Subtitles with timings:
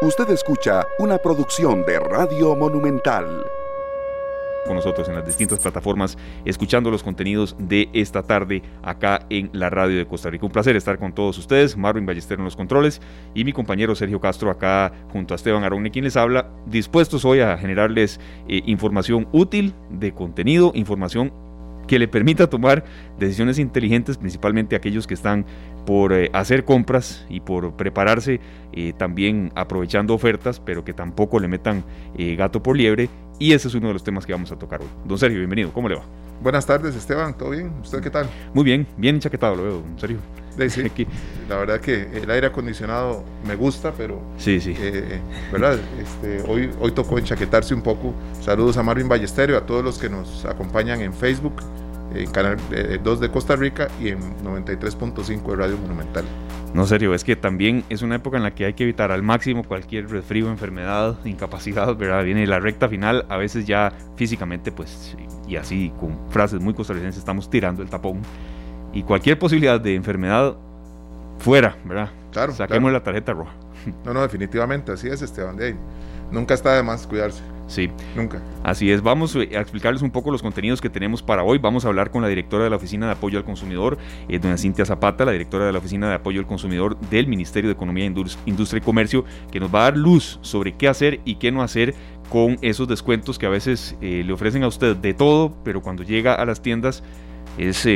[0.00, 3.44] Usted escucha una producción de Radio Monumental
[4.64, 9.70] con nosotros en las distintas plataformas, escuchando los contenidos de esta tarde acá en la
[9.70, 10.46] radio de Costa Rica.
[10.46, 13.00] Un placer estar con todos ustedes, Marvin Ballester en los controles
[13.34, 17.40] y mi compañero Sergio Castro acá junto a Esteban Aronne, quien les habla, dispuestos hoy
[17.40, 21.32] a generarles eh, información útil de contenido, información
[21.88, 22.84] que le permita tomar
[23.18, 25.44] decisiones inteligentes, principalmente aquellos que están
[25.84, 28.40] por eh, hacer compras y por prepararse
[28.72, 31.82] eh, también aprovechando ofertas, pero que tampoco le metan
[32.36, 34.88] gato por liebre y ese es uno de los temas que vamos a tocar hoy.
[35.04, 35.72] Don Sergio, bienvenido.
[35.72, 36.02] ¿Cómo le va?
[36.42, 37.36] Buenas tardes, Esteban.
[37.36, 37.72] ¿Todo bien?
[37.82, 38.28] ¿Usted qué tal?
[38.52, 40.18] Muy bien, bien enchaquetado, lo veo, don Sergio.
[40.56, 41.06] Sí, sí.
[41.48, 44.20] La verdad que el aire acondicionado me gusta, pero.
[44.38, 44.74] Sí, sí.
[44.76, 45.20] Eh,
[45.52, 45.78] ¿Verdad?
[46.00, 48.12] Este, hoy, hoy tocó enchaquetarse un poco.
[48.40, 51.54] Saludos a Marvin Ballesterio, a todos los que nos acompañan en Facebook,
[52.14, 52.56] en Canal
[53.02, 56.24] 2 eh, de Costa Rica y en 93.5 de Radio Monumental.
[56.74, 59.22] No, serio, es que también es una época en la que hay que evitar al
[59.22, 62.24] máximo cualquier resfrío, enfermedad, incapacidad, ¿verdad?
[62.24, 65.16] Viene la recta final, a veces ya físicamente, pues,
[65.46, 68.20] y así con frases muy costarricenses, estamos tirando el tapón.
[68.92, 70.56] Y cualquier posibilidad de enfermedad,
[71.38, 72.10] fuera, ¿verdad?
[72.32, 72.52] Claro.
[72.52, 73.52] Saquemos la tarjeta roja.
[74.04, 75.56] No, no, definitivamente, así es, Esteban.
[75.56, 75.76] De
[76.30, 77.42] nunca está de más cuidarse.
[77.68, 77.90] Sí.
[78.16, 78.42] Nunca.
[78.64, 79.02] Así es.
[79.02, 81.58] Vamos eh, a explicarles un poco los contenidos que tenemos para hoy.
[81.58, 83.98] Vamos a hablar con la directora de la Oficina de Apoyo al Consumidor,
[84.28, 87.68] eh, doña Cintia Zapata, la directora de la Oficina de Apoyo al Consumidor del Ministerio
[87.68, 91.36] de Economía, Industria y Comercio, que nos va a dar luz sobre qué hacer y
[91.36, 91.94] qué no hacer
[92.30, 96.02] con esos descuentos que a veces eh, le ofrecen a usted de todo, pero cuando
[96.02, 97.02] llega a las tiendas
[97.56, 97.88] es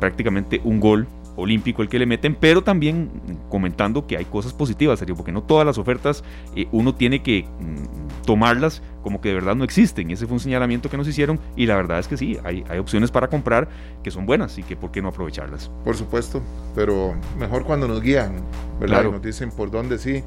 [0.00, 1.06] prácticamente un gol
[1.38, 3.10] olímpico el que le meten, pero también
[3.48, 6.24] comentando que hay cosas positivas, serio, porque no todas las ofertas
[6.72, 10.10] uno tiene que mm, tomarlas como que de verdad no existen.
[10.10, 12.78] Ese fue un señalamiento que nos hicieron y la verdad es que sí, hay, hay
[12.78, 13.68] opciones para comprar
[14.02, 15.70] que son buenas y que por qué no aprovecharlas.
[15.84, 16.42] Por supuesto,
[16.74, 18.32] pero mejor cuando nos guían,
[18.80, 19.04] ¿verdad?
[19.04, 20.22] nos dicen por dónde sí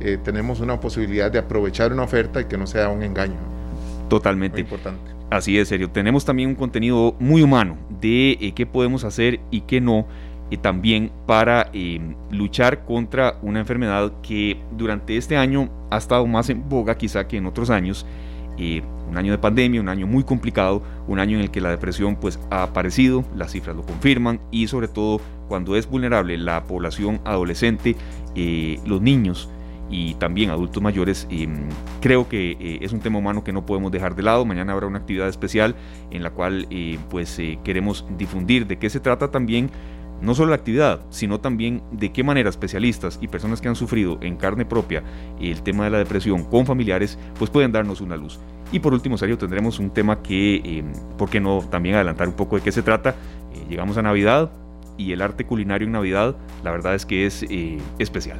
[0.00, 3.36] eh, tenemos una posibilidad de aprovechar una oferta y que no sea un engaño.
[4.08, 4.60] Totalmente.
[4.60, 5.12] importante.
[5.30, 5.90] Así es, serio.
[5.90, 10.06] Tenemos también un contenido muy humano de eh, qué podemos hacer y qué no
[10.50, 12.00] y también para eh,
[12.30, 17.36] luchar contra una enfermedad que durante este año ha estado más en boga quizá que
[17.36, 18.06] en otros años.
[18.56, 21.70] Eh, un año de pandemia, un año muy complicado, un año en el que la
[21.70, 26.64] depresión pues ha aparecido, las cifras lo confirman y sobre todo cuando es vulnerable la
[26.64, 27.96] población adolescente,
[28.36, 29.50] eh, los niños
[29.90, 31.28] y también adultos mayores,
[32.00, 34.44] creo que es un tema humano que no podemos dejar de lado.
[34.44, 35.76] Mañana habrá una actividad especial
[36.10, 36.66] en la cual
[37.10, 39.70] pues queremos difundir de qué se trata también
[40.20, 44.18] no solo la actividad, sino también de qué manera especialistas y personas que han sufrido
[44.22, 45.02] en carne propia
[45.40, 48.38] el tema de la depresión con familiares, pues pueden darnos una luz.
[48.72, 50.84] Y por último, Sergio, tendremos un tema que, eh,
[51.18, 53.10] ¿por qué no también adelantar un poco de qué se trata?
[53.10, 54.50] Eh, llegamos a Navidad
[54.96, 58.38] y el arte culinario en Navidad, la verdad es que es eh, especial.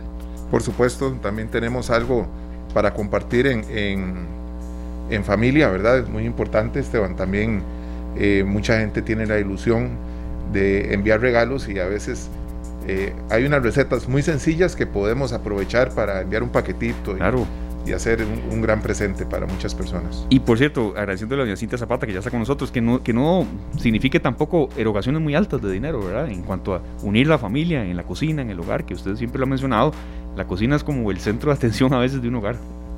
[0.51, 2.27] Por supuesto, también tenemos algo
[2.73, 4.15] para compartir en, en,
[5.11, 5.99] en familia, ¿verdad?
[5.99, 7.17] Es muy importante, Esteban.
[7.17, 7.62] También
[8.47, 9.99] mucha gente tiene la ilusión
[10.53, 12.31] de enviar regalos y a veces
[12.87, 17.16] eh, hay unas recetas muy sencillas que podemos aprovechar para enviar un paquetito
[17.87, 20.27] y, hacer un, gran presente para muchas personas.
[20.31, 22.81] Y por cierto, agradeciendo a la doña Cintia Zapata que ya está con nosotros, que
[22.81, 23.47] no, que no
[23.78, 26.31] signifique tampoco erogaciones muy altas de dinero, ¿verdad?
[26.31, 29.38] En cuanto a unir la familia en la cocina, en el hogar, que usted siempre
[29.38, 29.93] lo ha mencionado,
[30.34, 32.56] la cocina es como el centro de atención a veces de un hogar.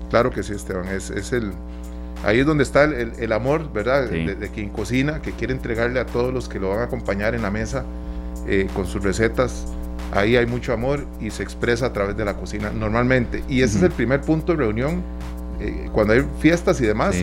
[0.08, 1.50] Claro que sí, Esteban, es, es el,
[2.24, 4.08] Ahí es donde está el, amor, ¿verdad?
[4.08, 7.42] De, quien cocina, que quiere entregarle a todos los que lo van a acompañar en
[7.42, 7.84] la mesa
[8.46, 9.66] eh, con sus recetas.
[10.12, 13.44] Ahí hay mucho amor y se expresa a través de la cocina normalmente.
[13.48, 15.02] Y ese es el primer punto de reunión
[15.60, 17.16] eh, cuando hay fiestas y demás,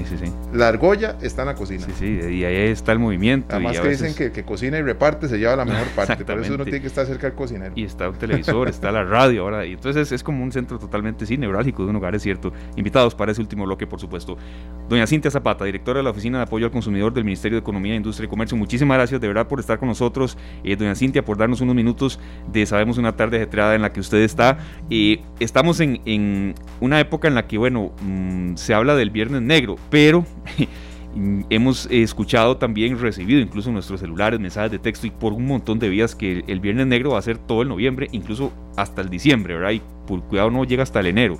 [0.53, 1.85] la argolla está en la cocina.
[1.85, 3.47] Sí, sí, y ahí está el movimiento.
[3.51, 6.55] Además que dicen que, que, cocina y reparte se lleva la mejor parte, por eso
[6.55, 7.73] uno tiene que estar cerca del cocinero.
[7.75, 11.25] Y está un televisor, está la radio ahora, y entonces es como un centro totalmente
[11.25, 12.51] sí, neurálgico de un hogar, es cierto.
[12.75, 14.37] Invitados para ese último bloque, por supuesto.
[14.89, 17.95] Doña Cintia Zapata, directora de la Oficina de Apoyo al Consumidor del Ministerio de Economía,
[17.95, 20.37] Industria y Comercio, muchísimas gracias de verdad por estar con nosotros.
[20.63, 22.19] Eh, doña Cintia, por darnos unos minutos
[22.51, 24.57] de Sabemos una tarde ajetreada en la que usted está.
[24.89, 27.91] Eh, estamos en, en, una época en la que, bueno,
[28.23, 30.25] mm, se habla del Viernes Negro, pero
[31.49, 35.79] hemos escuchado también, recibido incluso en nuestros celulares, mensajes de texto y por un montón
[35.79, 39.09] de vías que el Viernes Negro va a ser todo el noviembre, incluso hasta el
[39.09, 39.71] diciembre, ¿verdad?
[39.71, 41.37] Y por cuidado no llega hasta el enero.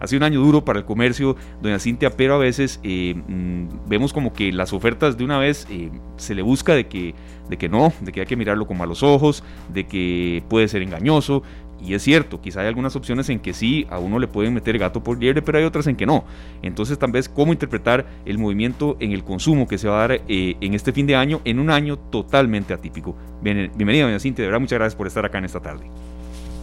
[0.00, 3.88] Ha sido un año duro para el comercio, doña Cintia, pero a veces eh, mm,
[3.88, 7.14] vemos como que las ofertas de una vez eh, se le busca de que,
[7.48, 9.42] de que no, de que hay que mirarlo con malos ojos,
[9.72, 11.42] de que puede ser engañoso,
[11.82, 14.78] y es cierto, quizá hay algunas opciones en que sí, a uno le pueden meter
[14.78, 16.24] gato por liebre, pero hay otras en que no.
[16.62, 20.20] Entonces, tal vez, ¿cómo interpretar el movimiento en el consumo que se va a dar
[20.28, 23.14] eh, en este fin de año, en un año totalmente atípico?
[23.42, 25.84] Bien, bienvenida, doña de verdad, muchas gracias por estar acá en esta tarde.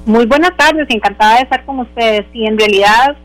[0.06, 2.26] Muy buenas tardes, encantada de estar con ustedes.
[2.34, 3.16] Y en realidad,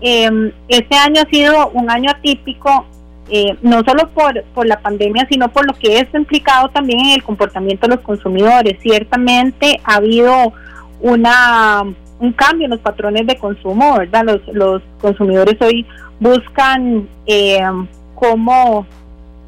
[0.00, 2.86] eh, este año ha sido un año atípico,
[3.28, 7.10] eh, no solo por, por la pandemia, sino por lo que ha implicado también en
[7.10, 8.78] el comportamiento de los consumidores.
[8.80, 10.54] Ciertamente ha habido
[11.02, 11.84] una
[12.22, 14.22] un cambio en los patrones de consumo, ¿verdad?
[14.24, 15.84] Los, los consumidores hoy
[16.20, 17.60] buscan eh,
[18.14, 18.86] cómo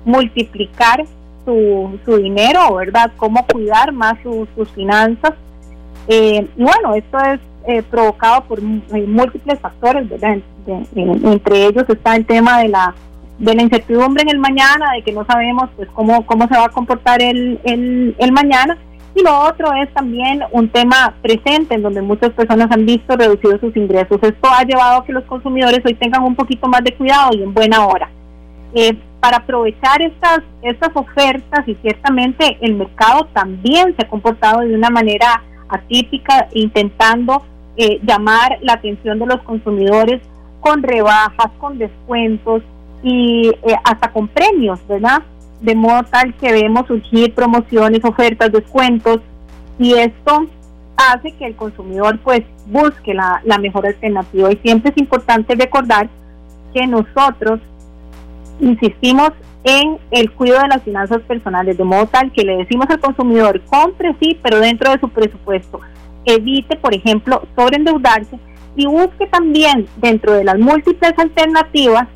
[0.04, 1.04] multiplicar
[1.44, 3.12] su, su dinero, ¿verdad?
[3.16, 5.34] Cómo cuidar más sus finanzas.
[6.08, 10.38] Eh, y bueno, esto es eh, provocado por múltiples factores, ¿verdad?
[10.66, 12.94] entre ellos está el tema de la
[13.38, 16.66] de la incertidumbre en el mañana, de que no sabemos pues cómo, cómo se va
[16.66, 18.78] a comportar el, el, el mañana
[19.14, 23.60] y lo otro es también un tema presente en donde muchas personas han visto reducidos
[23.60, 24.18] sus ingresos.
[24.22, 27.42] Esto ha llevado a que los consumidores hoy tengan un poquito más de cuidado y
[27.42, 28.10] en buena hora.
[28.74, 34.74] Eh, para aprovechar estas, estas ofertas y ciertamente el mercado también se ha comportado de
[34.74, 37.42] una manera atípica, intentando
[37.76, 40.20] eh, llamar la atención de los consumidores
[40.60, 42.62] con rebajas, con descuentos
[43.02, 45.22] y eh, hasta con premios, ¿verdad?
[45.64, 49.20] De modo tal que vemos surgir promociones, ofertas, descuentos
[49.78, 50.46] y esto
[50.96, 56.08] hace que el consumidor pues busque la, mejor alternativa y siempre es importante recordar
[56.72, 57.60] que nosotros
[58.60, 59.30] insistimos
[59.64, 63.62] en el cuidado de las finanzas personales, de modo tal que le decimos al consumidor,
[63.62, 65.80] compre sí, pero dentro de su presupuesto.
[66.26, 68.38] Evite, por ejemplo, sobreendeudarse
[68.76, 72.06] y busque también dentro de las múltiples alternativas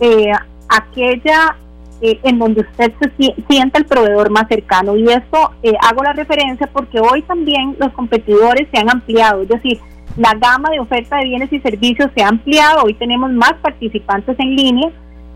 [0.00, 0.32] eh,
[0.70, 1.56] aquella
[2.02, 4.96] eh, en donde usted se sienta el proveedor más cercano.
[4.96, 9.48] Y esto eh, hago la referencia porque hoy también los competidores se han ampliado, es
[9.48, 9.78] decir,
[10.16, 14.34] la gama de oferta de bienes y servicios se ha ampliado, hoy tenemos más participantes
[14.38, 14.90] en línea.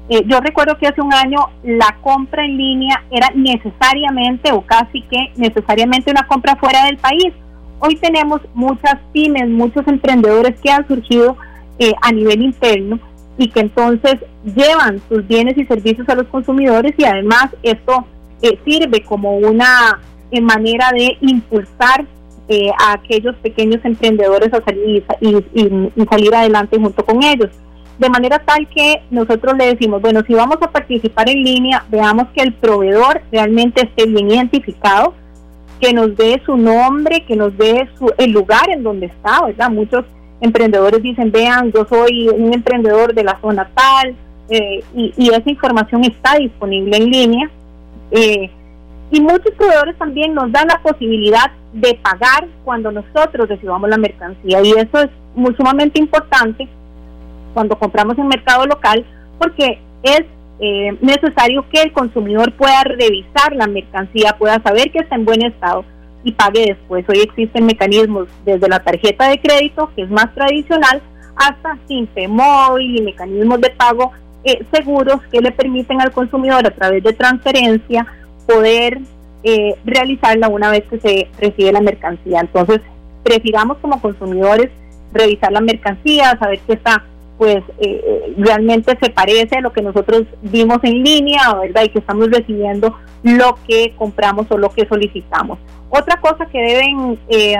[0.08, 5.02] Eh, yo recuerdo que hace un año la compra en línea era necesariamente o casi
[5.02, 7.34] que necesariamente una compra fuera del país.
[7.78, 11.36] Hoy tenemos muchas pymes, muchos emprendedores que han surgido
[12.00, 12.98] a nivel interno
[13.36, 18.06] y que entonces llevan sus bienes y servicios a los consumidores y además esto
[18.42, 20.00] eh, sirve como una
[20.30, 22.04] eh, manera de impulsar
[22.48, 27.50] eh, a aquellos pequeños emprendedores a salir y, salir adelante junto con ellos.
[27.98, 32.26] De manera tal que nosotros le decimos, bueno, si vamos a participar en línea, veamos
[32.34, 35.14] que el proveedor realmente esté bien identificado,
[35.80, 39.70] que nos dé su nombre, que nos dé su, el lugar en donde está, ¿verdad?
[39.70, 40.04] Muchos
[40.40, 44.16] emprendedores dicen, vean, yo soy un emprendedor de la zona tal,
[44.48, 47.50] eh, y, esa información está disponible en línea.
[48.10, 48.50] Eh,
[49.10, 54.60] y muchos proveedores también nos dan la posibilidad de pagar cuando nosotros recibamos la mercancía,
[54.62, 55.10] y eso es
[55.56, 56.68] sumamente importante
[57.52, 59.04] cuando compramos en mercado local,
[59.38, 60.24] porque es
[60.60, 65.44] eh, necesario que el consumidor pueda revisar la mercancía, pueda saber que está en buen
[65.44, 65.84] estado
[66.24, 67.04] y pague después.
[67.08, 71.02] Hoy existen mecanismos desde la tarjeta de crédito, que es más tradicional,
[71.36, 74.12] hasta Simpe Móvil y mecanismos de pago
[74.44, 78.06] eh, seguros que le permiten al consumidor a través de transferencia
[78.46, 78.98] poder
[79.42, 82.40] eh, realizarla una vez que se recibe la mercancía.
[82.40, 82.80] Entonces,
[83.22, 84.70] prefiramos como consumidores
[85.12, 87.04] revisar la mercancía, saber que está
[87.44, 91.82] pues eh, realmente se parece a lo que nosotros vimos en línea, ¿verdad?
[91.84, 95.58] Y que estamos recibiendo lo que compramos o lo que solicitamos.
[95.90, 97.54] Otra cosa que deben eh,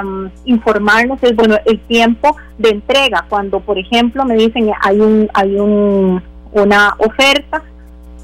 [0.47, 3.27] informarnos es, bueno, el tiempo de entrega.
[3.29, 6.23] Cuando, por ejemplo, me dicen hay un hay un,
[6.53, 7.63] una oferta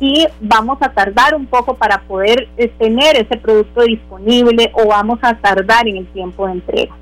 [0.01, 5.19] y vamos a tardar un poco para poder eh, tener ese producto disponible o vamos
[5.21, 6.95] a tardar en el tiempo de entrega.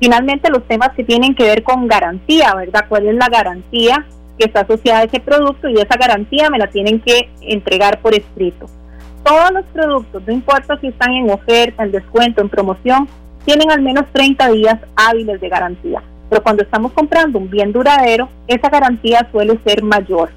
[0.00, 2.86] Finalmente, los temas que tienen que ver con garantía, ¿verdad?
[2.88, 4.04] ¿Cuál es la garantía
[4.38, 5.68] que está asociada a ese producto?
[5.68, 8.66] Y esa garantía me la tienen que entregar por escrito.
[9.24, 13.08] Todos los productos, no importa si están en oferta, en descuento, en promoción,
[13.44, 16.02] tienen al menos 30 días hábiles de garantía.
[16.28, 20.30] Pero cuando estamos comprando un bien duradero, esa garantía suele ser mayor.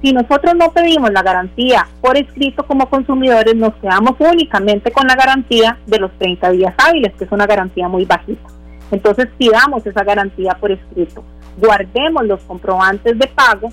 [0.00, 5.16] Si nosotros no pedimos la garantía por escrito como consumidores, nos quedamos únicamente con la
[5.16, 8.48] garantía de los 30 días hábiles, que es una garantía muy bajita.
[8.90, 11.22] Entonces pidamos esa garantía por escrito,
[11.58, 13.68] guardemos los comprobantes de pago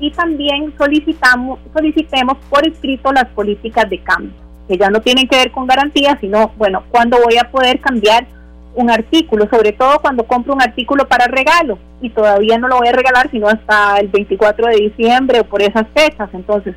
[0.00, 4.32] y también solicitamos, solicitemos por escrito las políticas de cambio,
[4.68, 8.26] que ya no tienen que ver con garantía, sino, bueno, cuándo voy a poder cambiar
[8.74, 12.88] un artículo, sobre todo cuando compro un artículo para regalo y todavía no lo voy
[12.88, 16.28] a regalar sino hasta el 24 de diciembre o por esas fechas.
[16.34, 16.74] Entonces,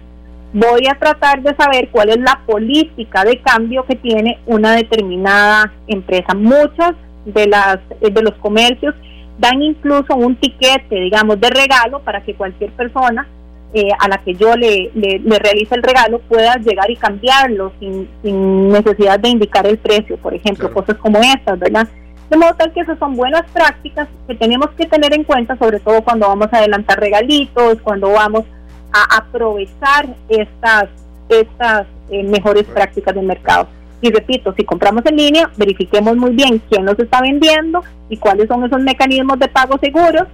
[0.54, 5.74] voy a tratar de saber cuál es la política de cambio que tiene una determinada
[5.88, 6.34] empresa.
[6.34, 6.96] Muchas
[7.34, 8.96] de, las, eh, de los comercios
[9.38, 13.28] dan incluso un tiquete, digamos, de regalo para que cualquier persona
[13.74, 18.10] eh, a la que yo le, le, realice el regalo pueda llegar y cambiarlo sin,
[18.24, 21.88] sin necesidad de indicar el precio, por ejemplo, cosas como estas, ¿verdad?
[22.30, 25.80] De modo tal que esas son buenas prácticas que tenemos que tener en cuenta, sobre
[25.80, 28.44] todo cuando vamos a adelantar regalitos, cuando vamos
[28.92, 30.86] a aprovechar estas,
[31.30, 33.68] estas eh, mejores prácticas del mercado.
[34.02, 38.48] Y repito, si compramos en línea, verifiquemos muy bien quién nos está vendiendo y cuáles
[38.48, 40.28] son esos mecanismos de pago seguros.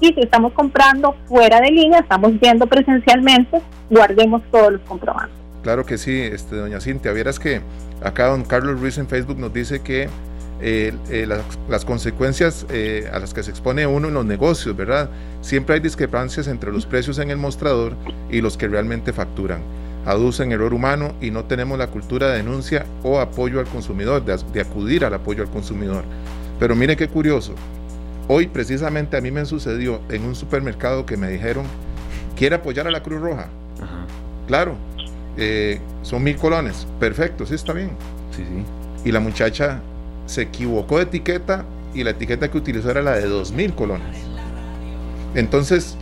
[0.00, 3.60] Y si estamos comprando fuera de línea, estamos viendo presencialmente,
[3.90, 5.36] guardemos todos los comprobantes.
[5.62, 7.12] Claro que sí, este, doña Cintia.
[7.12, 7.60] Vieras que
[8.02, 10.08] acá don Carlos Ruiz en Facebook nos dice que
[10.62, 11.26] eh, eh,
[11.68, 15.08] las, consecuencias eh, a las que se expone uno en los negocios, ¿verdad?
[15.40, 17.94] Siempre hay discrepancias entre los precios en el mostrador
[18.30, 19.62] y los que realmente facturan.
[20.06, 24.38] Aducen error humano y no tenemos la cultura de denuncia o apoyo al consumidor, de,
[24.52, 26.04] de acudir al apoyo al consumidor.
[26.58, 27.54] Pero mire qué curioso.
[28.28, 31.64] Hoy precisamente a mí me sucedió en un supermercado que me dijeron,
[32.36, 33.48] ¿quiere apoyar a la Cruz Roja?
[34.46, 34.76] Claro,
[36.02, 36.86] son mil colones.
[36.98, 37.90] Perfecto, sí está bien.
[38.36, 38.64] Sí, sí.
[39.08, 39.80] Y la muchacha
[40.26, 41.64] se equivocó de etiqueta
[41.94, 44.16] y la etiqueta que utilizó era la de 2.000 colones.
[45.34, 45.96] Entonces,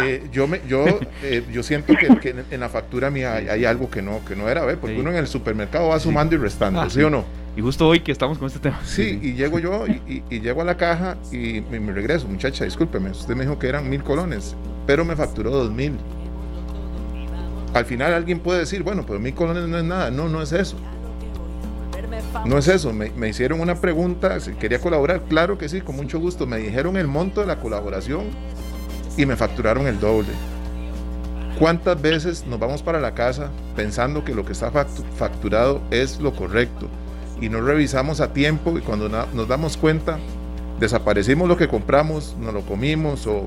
[0.00, 0.84] eh, yo me, yo,
[1.22, 4.64] eh, yo siento que, en, la factura mía hay, algo que no, que no era,
[4.64, 4.76] ¿ve?
[4.76, 7.24] porque uno en el supermercado va sumando y restando, ah, ¿sí, o no?
[7.56, 8.80] Y justo hoy que estamos con este tema.
[8.84, 13.34] Sí, y llego yo y, llego a la caja y me, regreso, muchacha, discúlpeme, usted
[13.34, 15.92] me dijo que eran mil colones, pero me facturó dos mil.
[17.74, 20.10] Al final alguien puede decir, bueno, pero mil colones no es nada.
[20.10, 20.76] No, no es eso.
[22.44, 26.18] No es eso, me, hicieron una pregunta, si quería colaborar, claro que sí, con mucho
[26.18, 26.46] gusto.
[26.46, 28.24] Me dijeron el monto de la colaboración
[29.16, 30.30] y me facturaron el doble.
[31.58, 36.34] ¿Cuántas veces nos vamos para la casa pensando que lo que está facturado es lo
[36.34, 36.88] correcto
[37.40, 40.18] y no revisamos a tiempo y cuando nos damos cuenta
[40.80, 43.44] desaparecimos lo que compramos, nos lo comimos o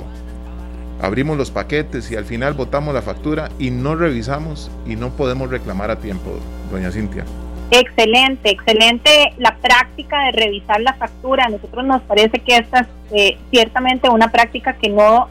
[1.02, 5.50] abrimos los paquetes y al final botamos la factura y no revisamos y no podemos
[5.50, 6.32] reclamar a tiempo,
[6.72, 7.26] doña Cintia?
[7.72, 11.46] Excelente, excelente la práctica de revisar la factura.
[11.46, 15.28] A nosotros nos parece que esta es eh, ciertamente una práctica que no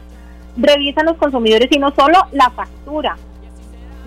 [0.57, 3.17] revisan los consumidores, sino solo la factura.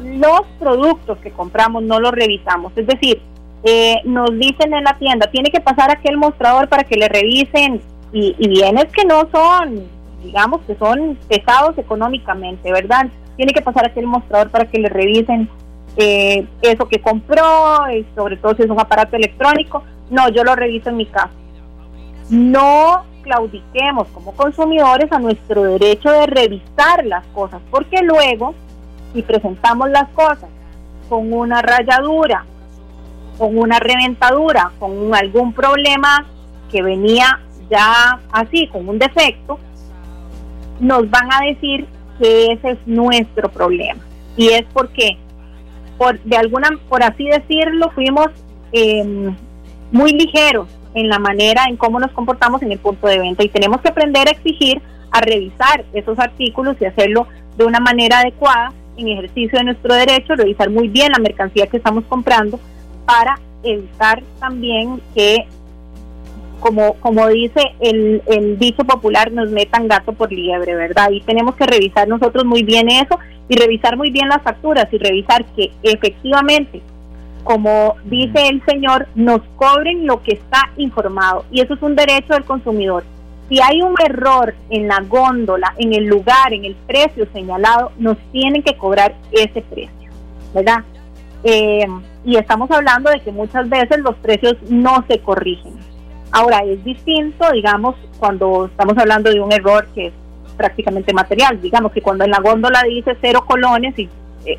[0.03, 2.73] Los productos que compramos no los revisamos.
[2.77, 3.21] Es decir,
[3.65, 7.81] eh, nos dicen en la tienda, tiene que pasar aquel mostrador para que le revisen
[8.13, 9.85] y, y bienes que no son,
[10.23, 13.09] digamos, que son pesados económicamente, ¿verdad?
[13.37, 15.49] Tiene que pasar aquel mostrador para que le revisen
[15.97, 19.83] eh, eso que compró, y sobre todo si es un aparato electrónico.
[20.11, 21.31] No, yo lo reviso en mi casa.
[22.31, 28.55] No claudiquemos como consumidores a nuestro derecho de revisar las cosas, porque luego,
[29.13, 30.49] si presentamos las cosas
[31.09, 32.45] con una rayadura,
[33.39, 36.27] con una reventadura, con algún problema
[36.71, 39.59] que venía ya así, con un defecto,
[40.81, 41.87] nos van a decir
[42.19, 44.03] que ese es nuestro problema.
[44.37, 45.19] Y es porque
[45.97, 48.29] por de alguna, por así decirlo, fuimos
[48.73, 49.35] em,
[49.91, 53.49] muy ligeros en la manera en cómo nos comportamos en el punto de venta y
[53.49, 54.81] tenemos que aprender a exigir,
[55.11, 57.27] a revisar esos artículos y hacerlo
[57.57, 61.77] de una manera adecuada en ejercicio de nuestro derecho, revisar muy bien la mercancía que
[61.77, 62.59] estamos comprando
[63.07, 65.47] para evitar también que
[66.61, 71.11] como, como dice el, el dicho popular, nos metan gato por liebre, ¿verdad?
[71.13, 73.19] Y tenemos que revisar nosotros muy bien eso
[73.49, 76.83] y revisar muy bien las facturas y revisar que efectivamente,
[77.45, 81.45] como dice el señor, nos cobren lo que está informado.
[81.51, 83.05] Y eso es un derecho del consumidor.
[83.49, 88.19] Si hay un error en la góndola, en el lugar, en el precio señalado, nos
[88.31, 90.11] tienen que cobrar ese precio,
[90.55, 90.85] ¿verdad?
[91.45, 91.87] Eh,
[92.25, 95.73] y estamos hablando de que muchas veces los precios no se corrigen.
[96.31, 100.13] Ahora, es distinto, digamos, cuando estamos hablando de un error que es
[100.59, 101.59] prácticamente material.
[101.63, 104.11] Digamos que cuando en la góndola dice cero colones y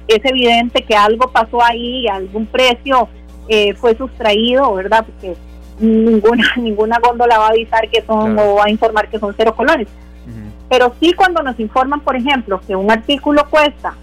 [0.08, 3.08] es evidente que algo pasó ahí, algún precio
[3.48, 5.06] eh, fue sustraído, ¿verdad?
[5.06, 5.36] Porque
[5.80, 9.56] ninguna ninguna góndola va a avisar que son o va a informar que son cero
[9.56, 9.88] colones.
[10.70, 13.96] Pero sí cuando nos informan, por ejemplo, que un artículo cuesta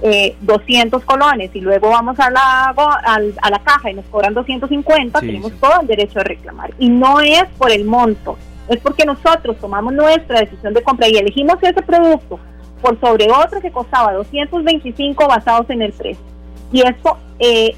[0.00, 5.18] eh, 200 colones y luego vamos a la, a, la caja y nos cobran 250,
[5.18, 6.72] tenemos todo el derecho de reclamar.
[6.78, 11.16] Y no es por el monto, es porque nosotros tomamos nuestra decisión de compra y
[11.16, 12.38] elegimos ese producto
[12.80, 16.24] por sobre otro que costaba 225 basados en el precio.
[16.72, 17.74] Y esto eh,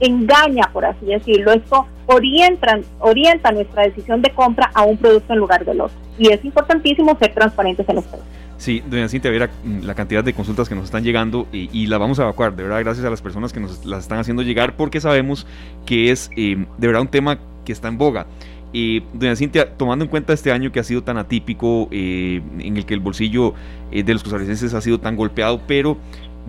[0.00, 5.38] engaña, por así decirlo, esto orienta, orienta nuestra decisión de compra a un producto en
[5.38, 5.96] lugar del otro.
[6.18, 8.28] Y es importantísimo ser transparentes en los precios.
[8.58, 11.96] Sí, doña Cintia, ver mm, la cantidad de consultas que nos están llegando y, la
[11.96, 14.74] vamos a evacuar, de verdad, gracias a las personas que nos las están haciendo llegar,
[14.76, 15.46] porque sabemos
[15.86, 18.26] que es eh, de verdad un tema que está en boga.
[18.72, 22.76] Y doña Cintia, tomando en cuenta este año que ha sido tan atípico, eh, en
[22.76, 23.54] el que el bolsillo
[23.90, 25.96] eh, de los costarricenses ha sido tan golpeado, pero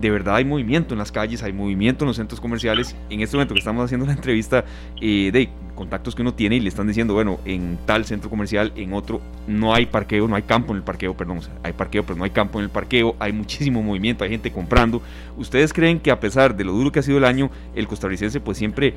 [0.00, 2.96] de verdad hay movimiento en las calles, hay movimiento en los centros comerciales.
[3.10, 4.64] En este momento que estamos haciendo la entrevista
[5.00, 8.72] eh, de contactos que uno tiene y le están diciendo, bueno, en tal centro comercial,
[8.76, 12.18] en otro, no hay parqueo, no hay campo en el parqueo, perdón, hay parqueo, pero
[12.18, 15.00] no hay campo en el parqueo, hay muchísimo movimiento, hay gente comprando.
[15.38, 18.40] ¿Ustedes creen que a pesar de lo duro que ha sido el año, el costarricense
[18.40, 18.94] pues siempre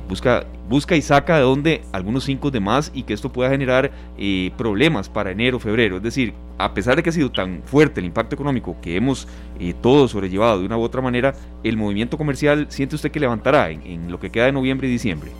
[0.00, 3.90] busca, busca y saca de donde algunos cinco de más y que esto pueda generar
[4.18, 5.96] eh, problemas para enero, febrero?
[5.96, 9.28] Es decir, a pesar de que ha sido tan fuerte el impacto económico que hemos
[9.58, 11.34] eh, todos sobrellevado de una u otra manera,
[11.64, 15.30] el movimiento comercial siente usted que levantará en lo que queda de noviembre y diciembre.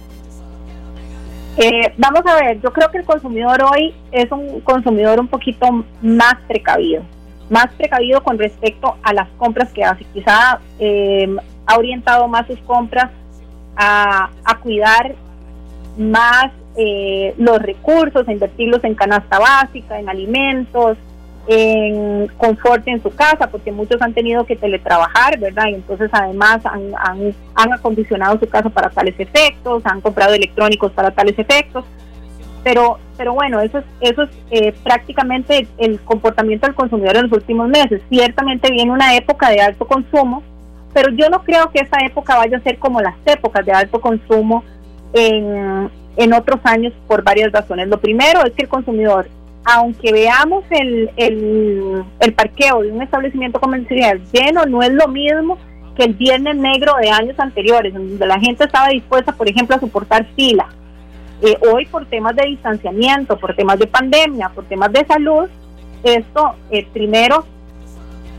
[1.58, 5.84] Eh, vamos a ver, yo creo que el consumidor hoy es un consumidor un poquito
[6.00, 7.02] más precavido,
[7.50, 10.04] más precavido con respecto a las compras que hace.
[10.14, 11.28] Quizá eh,
[11.66, 13.10] ha orientado más sus compras
[13.76, 14.30] a,
[14.62, 15.14] cuidar
[15.96, 20.96] más eh, los recursos, a invertirlos en canasta básica, en alimentos,
[21.46, 25.66] en confort en su casa, porque muchos han tenido que teletrabajar, ¿verdad?
[25.70, 26.92] Y entonces además han,
[27.54, 31.84] han, acondicionado su casa para tales efectos, han comprado electrónicos para tales efectos.
[32.62, 37.32] Pero, pero bueno, eso es, eso es eh, prácticamente el comportamiento del consumidor en los
[37.32, 38.00] últimos meses.
[38.08, 40.44] Ciertamente viene una época de alto consumo,
[40.92, 44.00] pero yo no creo que esta época vaya a ser como las épocas de alto
[44.00, 44.64] consumo
[45.12, 47.88] en, en otros años por varias razones.
[47.88, 49.28] Lo primero es que el consumidor
[49.64, 55.58] aunque veamos el, el, el, parqueo de un establecimiento comercial lleno, no es lo mismo
[55.96, 59.80] que el viernes negro de años anteriores, donde la gente estaba dispuesta, por ejemplo, a
[59.80, 60.68] soportar fila.
[61.42, 65.48] Eh, hoy por temas de distanciamiento, por temas de pandemia, por temas de salud,
[66.02, 67.44] esto eh, primero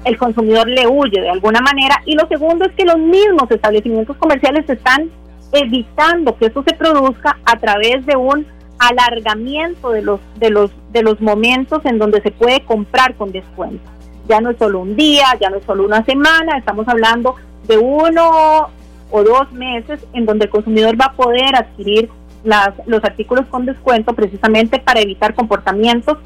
[0.06, 4.18] el consumidor le huye de alguna manera y lo segundo es que los mismos establecimientos
[4.18, 5.10] comerciales están
[5.52, 8.46] evitando que eso se produzca a través de un
[8.80, 13.84] alargamiento de los, de los, de los momentos en donde se puede comprar con descuento.
[14.28, 17.36] Ya no es solo un día, ya no es solo una semana, estamos hablando
[17.68, 18.70] de uno
[19.12, 22.10] o dos meses en donde el consumidor va a poder adquirir
[22.44, 26.18] las, los artículos con descuento precisamente para evitar comportamientos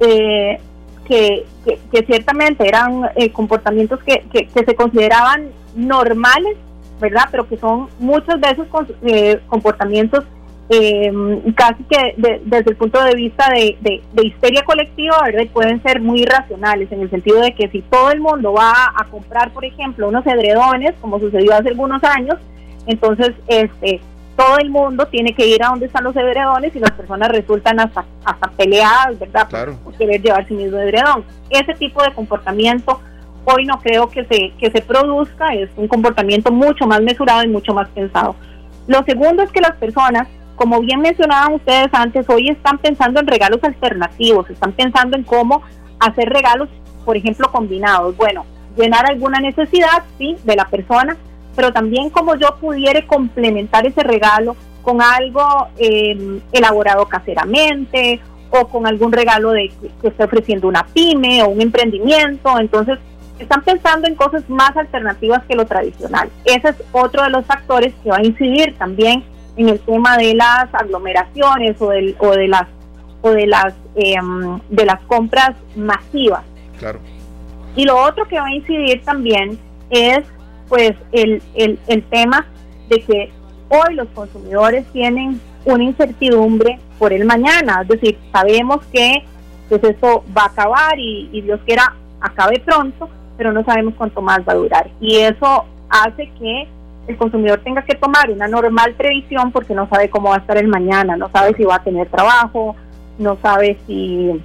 [0.00, 0.60] eh,
[1.08, 6.56] que, que, ciertamente eran eh, comportamientos que, que, se consideraban normales,
[7.00, 7.28] ¿verdad?
[7.30, 8.66] Pero que son muchas veces
[9.02, 10.24] eh, comportamientos
[10.68, 11.12] eh,
[11.54, 15.46] casi que desde el punto de vista de, de, histeria colectiva, ¿verdad?
[15.52, 19.04] pueden ser muy irracionales, en el sentido de que si todo el mundo va a
[19.04, 22.36] comprar, por ejemplo, unos edredones, como sucedió hace algunos años,
[22.86, 24.00] entonces este
[24.36, 27.80] todo el mundo tiene que ir a donde están los edredones y las personas resultan
[27.80, 29.48] hasta, hasta peleadas, ¿verdad?
[29.82, 31.24] Por querer llevar su mismo edredón.
[31.48, 33.00] Ese tipo de comportamiento
[33.44, 37.48] hoy no creo que se, que se produzca, es un comportamiento mucho más mesurado y
[37.48, 38.36] mucho más pensado.
[38.86, 43.26] Lo segundo es que las personas como bien mencionaban ustedes antes, hoy están pensando en
[43.26, 45.62] regalos alternativos, están pensando en cómo
[46.00, 46.68] hacer regalos,
[47.04, 48.16] por ejemplo, combinados.
[48.16, 48.44] Bueno,
[48.76, 51.16] llenar alguna necesidad, sí, de la persona,
[51.56, 58.86] pero también como yo pudiera complementar ese regalo con algo em, elaborado caseramente o con
[58.86, 62.60] algún regalo de que esté ofreciendo una pyme o un emprendimiento.
[62.60, 62.98] Entonces,
[63.38, 66.30] están pensando en cosas más alternativas que lo tradicional.
[66.44, 69.24] Ese es otro de los factores que va a incidir también
[69.56, 72.68] en el tema de las aglomeraciones o, del, o de las
[73.22, 76.44] o de las em, de las compras masivas.
[76.78, 77.00] Claro.
[77.74, 79.58] Y lo otro que va a incidir también
[79.90, 80.20] es
[80.68, 82.46] pues el, el, el tema
[82.88, 83.32] de que
[83.68, 89.24] hoy los consumidores tienen una incertidumbre por el mañana, es decir, sabemos que
[89.68, 94.22] pues esto va a acabar y, y Dios quiera acabe pronto, pero no sabemos cuánto
[94.22, 94.90] más va a durar.
[95.00, 96.68] Y eso hace que
[97.08, 100.56] el consumidor tenga que tomar una normal previsión porque no sabe cómo va a estar
[100.56, 102.74] el mañana, no sabe si va a tener trabajo,
[103.18, 104.40] no sabe si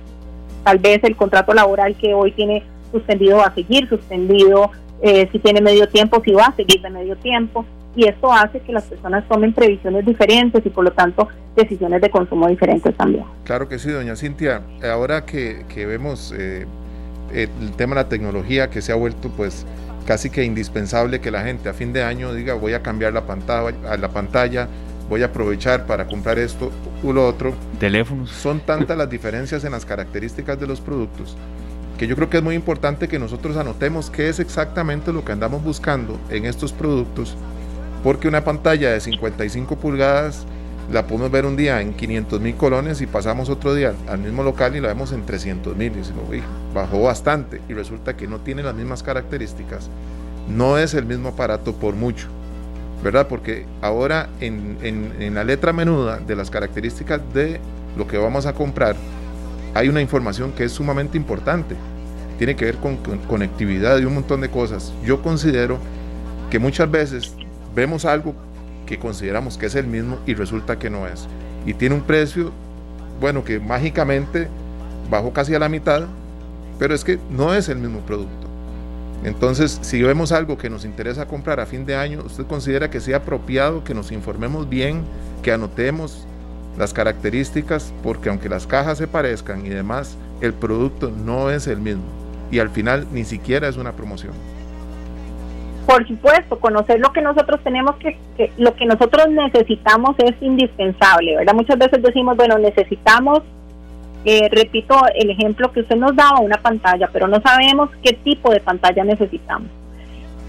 [0.63, 4.71] tal vez el contrato laboral que hoy tiene suspendido va a seguir suspendido,
[5.01, 7.65] eh, si tiene medio tiempo, si va a seguir de medio tiempo.
[7.95, 12.09] Y esto hace que las personas tomen previsiones diferentes y por lo tanto decisiones de
[12.09, 13.25] consumo diferentes también.
[13.43, 14.61] Claro que sí, doña Cintia.
[14.81, 16.65] Ahora que, vemos eh,
[17.33, 19.65] el tema de la tecnología que se ha vuelto pues
[20.05, 23.25] casi que indispensable que la gente a fin de año diga voy a cambiar la
[23.25, 24.67] pantalla, a la pantalla
[25.09, 26.71] voy a aprovechar para comprar esto
[27.03, 27.53] o lo otro.
[27.79, 28.31] Teléfonos.
[28.31, 31.35] Son tantas las diferencias en las características de los productos
[32.01, 35.33] que yo creo que es muy importante que nosotros anotemos qué es exactamente lo que
[35.33, 37.37] andamos buscando en estos productos,
[38.03, 40.47] porque una pantalla de 55 pulgadas
[40.91, 44.41] la podemos ver un día en 500 mil colones y pasamos otro día al mismo
[44.41, 46.41] local y la vemos en 300 mil y decimos, uy,
[46.73, 49.87] bajó bastante y resulta que no tiene las mismas características.
[50.49, 52.29] No es el mismo aparato por mucho,
[53.03, 53.27] ¿verdad?
[53.27, 57.59] Porque ahora en, en la letra menuda de las características de
[57.95, 58.95] lo que vamos a comprar
[59.73, 61.75] hay una información que es sumamente importante.
[62.41, 64.91] Tiene que ver con, conectividad y un montón de cosas.
[65.05, 65.77] Yo considero
[66.49, 67.35] que muchas veces
[67.75, 68.33] vemos algo
[68.87, 71.27] que consideramos que es el mismo y resulta que no es.
[71.67, 72.51] Y tiene un precio,
[73.19, 74.47] bueno, que mágicamente
[75.07, 76.07] bajó casi a la mitad,
[76.79, 78.47] pero es que no es el mismo producto.
[79.23, 83.01] Entonces, si vemos algo que nos interesa comprar a fin de año, ¿usted considera que
[83.01, 85.03] sea apropiado que nos informemos bien,
[85.43, 86.25] que anotemos
[86.75, 87.93] las características?
[88.01, 92.21] Porque aunque las cajas se parezcan y demás, el producto no es el mismo.
[92.51, 94.33] Y al final ni siquiera es una promoción.
[95.87, 98.17] Por supuesto, conocer lo que nosotros tenemos que,
[98.57, 101.53] lo que nosotros necesitamos es indispensable, ¿verdad?
[101.53, 103.41] Muchas veces decimos, bueno, necesitamos
[104.23, 108.51] eh, repito el ejemplo que usted nos daba, una pantalla, pero no sabemos qué tipo
[108.51, 109.69] de pantalla necesitamos.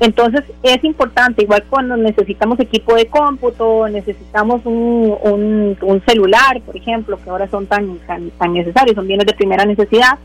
[0.00, 7.18] Entonces es importante, igual cuando necesitamos equipo de cómputo, necesitamos un, un, celular, por ejemplo,
[7.22, 10.18] que ahora son tan, tan, necesarios, son bienes de primera necesidad.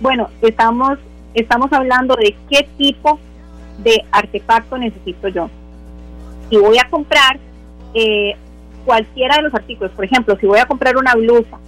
[0.00, 0.98] Bueno, estamos,
[1.34, 3.18] estamos hablando de qué tipo
[3.78, 5.48] de artefacto necesito yo.
[6.50, 7.38] Si voy a comprar
[7.94, 8.36] eh,
[8.84, 11.58] cualquiera de los artículos, por ejemplo, si voy a comprar una blusa,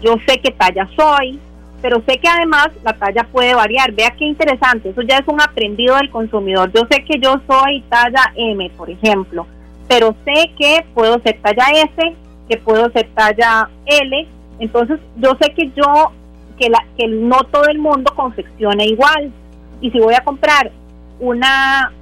[0.00, 1.40] yo sé qué talla soy,
[1.82, 3.92] pero sé que además la talla puede variar.
[3.92, 6.72] Vea qué interesante, eso ya es un aprendido del consumidor.
[6.72, 9.46] Yo sé que yo soy talla M, por ejemplo,
[9.88, 12.16] pero sé que puedo ser talla S,
[12.48, 14.26] que puedo ser talla L.
[14.58, 16.12] Entonces yo sé que yo,
[16.58, 19.32] que, la, que no todo el mundo confecciona igual.
[19.80, 20.70] Y si voy a comprar
[21.20, 21.92] una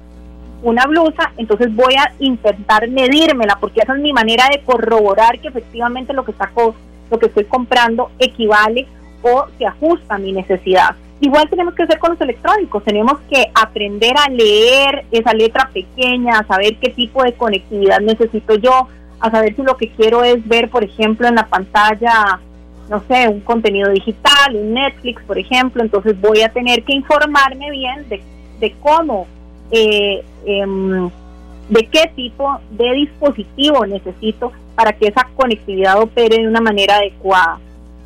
[0.65, 5.49] una blusa, entonces voy a intentar medírmela porque esa es mi manera de corroborar que
[5.49, 8.87] efectivamente lo que está lo que estoy comprando equivale
[9.21, 10.95] o se ajusta a mi necesidad.
[11.21, 16.39] Igual tenemos que hacer con los electrónicos, tenemos que aprender a leer esa letra pequeña,
[16.39, 18.87] a saber qué tipo de conectividad necesito yo,
[19.19, 22.39] a saber si lo que quiero es ver, por ejemplo, en la pantalla,
[22.89, 27.71] no sé, un contenido digital, un Netflix, por ejemplo, entonces voy a tener que informarme
[27.71, 29.27] bien de, cómo,
[29.71, 31.09] eh, em,
[31.69, 37.59] de qué tipo de dispositivo necesito para que esa conectividad opere de una manera adecuada.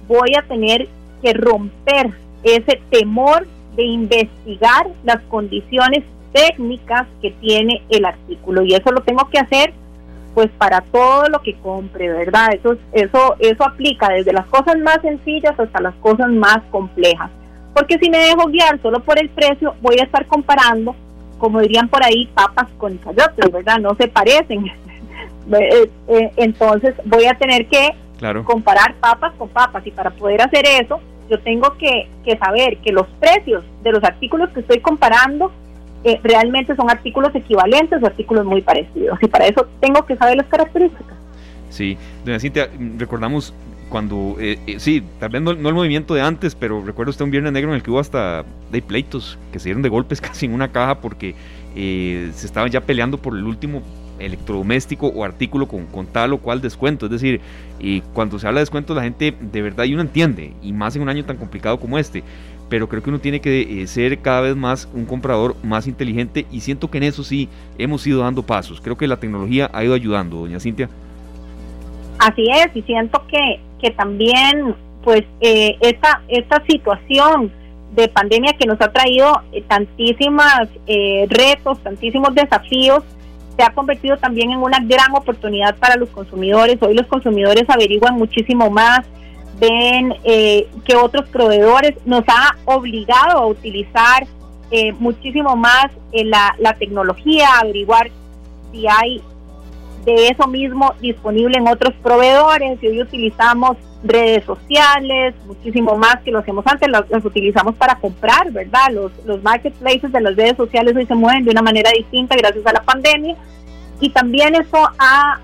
[0.08, 0.88] Voy a tener
[1.22, 2.12] que romper
[2.44, 9.28] ese temor de investigar las condiciones técnicas que tiene el artículo y eso lo tengo
[9.30, 9.74] que hacer
[10.40, 12.54] pues para todo lo que compre, ¿verdad?
[12.54, 17.30] Eso eso eso aplica desde las cosas más sencillas hasta las cosas más complejas.
[17.74, 20.96] Porque si me dejo guiar solo por el precio, voy a estar comparando,
[21.40, 23.80] como dirían por ahí, papas con chayotes, ¿verdad?
[23.80, 24.66] No se parecen.
[25.52, 27.96] Eh, eh, entonces voy a tener que
[28.44, 33.08] comparar papas con papas y para poder hacer eso yo tengo que, saber que los
[33.20, 35.52] precios de los artículos que estoy comparando
[36.04, 40.38] eh, realmente son artículos equivalentes o artículos muy parecidos y para eso tengo que saber
[40.38, 41.18] las características.
[41.70, 43.54] Sí, doña Cintia, recordamos
[43.90, 44.38] cuando,
[44.78, 47.76] sí, tal vez no, el movimiento de antes, pero recuerdo usted un viernes negro en
[47.76, 51.02] el que hubo hasta de pleitos que se dieron de golpes casi en una caja
[51.02, 51.36] porque
[51.74, 53.82] se estaban ya peleando por el último
[54.20, 57.06] electrodoméstico o artículo con, con, tal o cual descuento.
[57.06, 57.42] Es decir,
[57.80, 60.96] y cuando se habla de descuentos la gente de verdad y uno entiende, y más
[60.96, 62.24] en un año tan complicado como este.
[62.70, 66.46] Pero creo que uno tiene que eh, ser cada vez más un comprador más inteligente
[66.52, 68.80] y siento que en eso sí hemos ido dando pasos.
[68.80, 70.88] Creo que la tecnología ha ido ayudando, doña Cintia.
[72.20, 77.52] Así es, y siento que, que también pues eh, esta, esta situación
[77.96, 83.04] de pandemia que nos ha traído eh, tantísimas eh, retos, tantísimos desafíos,
[83.60, 86.78] se ha convertido también en una gran oportunidad para los consumidores.
[86.80, 89.02] Hoy los consumidores averiguan muchísimo más,
[89.60, 94.26] ven eh, que otros proveedores nos ha obligado a utilizar
[94.72, 98.10] eh, muchísimo más eh, la, la tecnología, averiguar
[98.72, 99.22] si hay
[100.06, 106.32] de eso mismo disponible en otros proveedores y hoy utilizamos redes sociales, muchísimo más que
[106.32, 108.92] lo hacíamos antes, las, utilizamos para comprar, ¿verdad?
[108.92, 112.66] Los, los marketplaces de las redes sociales hoy se mueven de una manera distinta gracias
[112.66, 113.36] a la pandemia
[114.00, 115.40] y también eso ha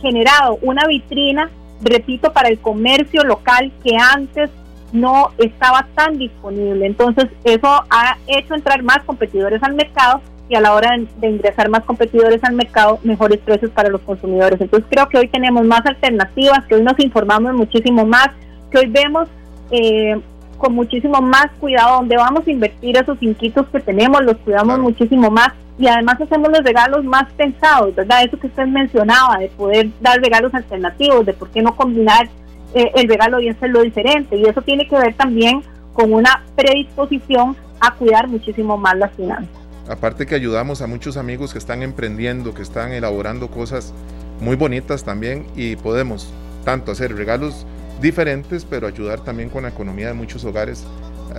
[0.00, 4.50] generado una vitrina, repito, para el comercio local que antes
[4.92, 6.86] no estaba tan disponible.
[6.86, 10.20] Entonces eso ha hecho entrar más competidores al mercado
[10.52, 14.60] y a la hora de, ingresar más competidores al mercado, mejores precios para los consumidores.
[14.60, 18.28] Entonces creo que hoy tenemos más alternativas, que hoy nos informamos muchísimo más,
[18.70, 19.28] que hoy vemos
[19.70, 20.20] eh,
[20.58, 25.30] con muchísimo más cuidado dónde vamos a invertir esos inquitos que tenemos, los cuidamos muchísimo
[25.30, 28.22] más y además hacemos los regalos más pensados, ¿verdad?
[28.22, 32.28] Eso que usted mencionaba, de poder dar regalos alternativos, de por qué no combinar
[32.74, 34.36] eh, el regalo y hacerlo diferente.
[34.36, 35.62] Y eso tiene que ver también
[35.94, 39.61] con una predisposición a cuidar muchísimo más las finanzas.
[39.88, 43.92] Aparte que ayudamos a muchos amigos que están emprendiendo, que están elaborando cosas
[44.40, 46.32] muy bonitas también y podemos
[46.64, 47.66] tanto hacer regalos
[48.00, 50.84] diferentes, pero ayudar también con la economía de muchos hogares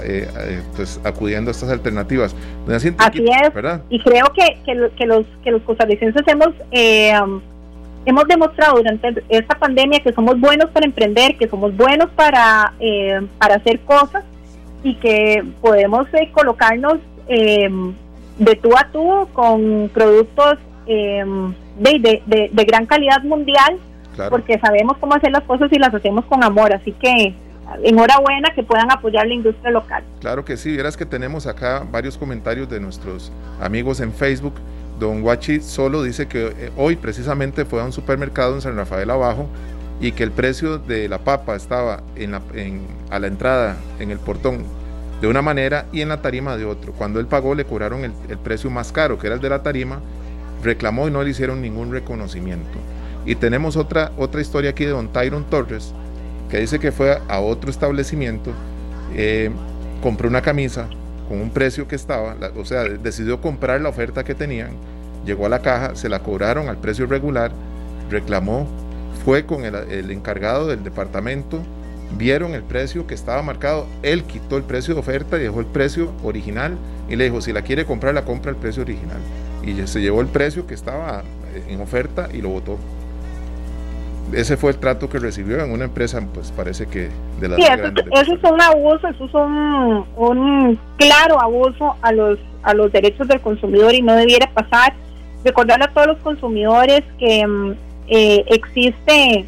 [0.03, 2.35] eh, eh, pues acudiendo a estas alternativas.
[2.67, 3.81] Así es, ¿verdad?
[3.89, 4.73] y creo que, que,
[5.05, 7.13] los, que los costarricenses hemos, eh,
[8.05, 12.73] hemos demostrado durante esta pandemia que somos buenos para emprender, que somos buenos para,
[13.37, 14.23] para hacer cosas
[14.83, 16.97] y que podemos colocarnos
[18.43, 23.79] de tú a tú con productos de, de, de, gran calidad mundial,
[24.29, 26.73] porque sabemos cómo hacer las cosas y las hacemos con amor.
[26.73, 27.33] Así que
[27.83, 30.03] enhorabuena que puedan apoyar la industria local.
[30.19, 34.53] Claro que sí, verás que tenemos acá varios comentarios de nuestros amigos en Facebook.
[34.99, 39.09] Don Guachi solo dice que eh, hoy precisamente fue a un supermercado en San Rafael
[39.09, 39.47] Abajo
[39.99, 42.41] y que el precio de la papa estaba en la,
[43.09, 44.65] a la entrada en el portón
[45.23, 46.91] de una manera y en la tarima de otro.
[46.91, 49.63] Cuando él pagó le cobraron el, el precio más caro, que era el de la
[49.63, 50.01] tarima,
[50.61, 52.77] reclamó y no le hicieron ningún reconocimiento.
[53.25, 55.93] Y tenemos otra, otra historia aquí de don Tyron Torres,
[56.49, 58.51] que dice que fue a otro establecimiento,
[59.15, 59.49] eh,
[60.01, 60.89] compró una camisa
[61.29, 64.71] con un precio que estaba, o sea, decidió comprar la oferta que tenían,
[65.25, 67.53] llegó a la caja, se la cobraron al precio regular,
[68.09, 68.67] reclamó,
[69.23, 71.63] fue con el, el encargado del departamento,
[72.17, 75.65] vieron el precio que estaba marcado, él quitó el precio de oferta y dejó el
[75.65, 76.77] precio original
[77.09, 79.19] y le dijo, si la quiere comprar, la compra el precio original.
[79.63, 81.23] Y se llevó el precio que estaba
[81.67, 82.77] en oferta y lo votó
[84.35, 87.55] ese fue el trato que recibió en una empresa, pues parece que de la...
[87.55, 92.91] Sí, eso, es un abuso, eso es un, un claro abuso a los, a los
[92.91, 94.93] derechos del consumidor y no debiera pasar.
[95.43, 97.71] Recordarle a todos los consumidores que mm,
[98.07, 99.45] eh, existe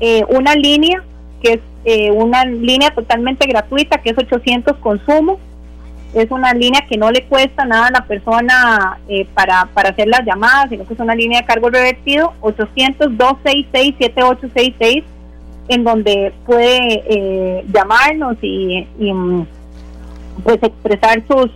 [0.00, 1.02] eh, una línea
[1.42, 5.38] que es eh, una línea totalmente gratuita que es 800 consumo
[6.14, 10.06] es una línea que no le cuesta nada a la persona eh, para, para hacer
[10.08, 15.04] las llamadas, sino que es una línea de cargo revertido, 800-266-7866,
[15.68, 19.46] en donde puede eh, llamarnos y, mm,
[20.44, 21.50] pues expresar sus,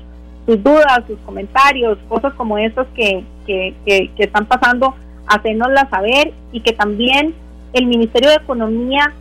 [0.47, 4.95] sus dudas, sus comentarios, cosas como esas que, que, que, que están pasando,
[5.27, 7.35] hacernoslas saber y que también
[7.75, 9.13] el Ministerio de Economía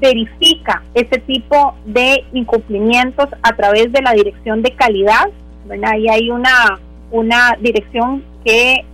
[0.00, 5.28] verifica este tipo de incumplimientos a través de la dirección de calidad,
[5.66, 5.96] ¿verdad?
[5.98, 6.78] Y hay una,
[7.10, 8.84] una dirección que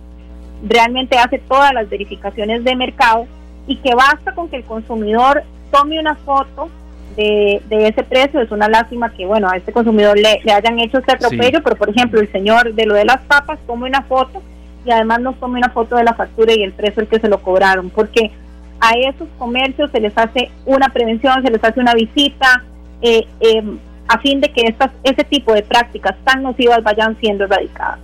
[0.63, 3.25] realmente hace todas las verificaciones de mercado
[3.67, 6.69] y que basta con que el consumidor tome una foto
[7.15, 8.41] de, ese precio.
[8.41, 11.89] Es una lástima que, bueno, a este consumidor le, hayan hecho este atropello, pero por
[11.89, 14.41] ejemplo, el señor de lo de las papas tome una foto
[14.85, 17.27] y además nos tome una foto de la factura y el precio el que se
[17.27, 18.31] lo cobraron, porque
[18.81, 22.63] a esos comercios se les hace una prevención, se les hace una visita,
[23.01, 27.45] eh, em, a fin de que estas, ese tipo de prácticas tan nocivas vayan siendo
[27.45, 27.99] erradicadas.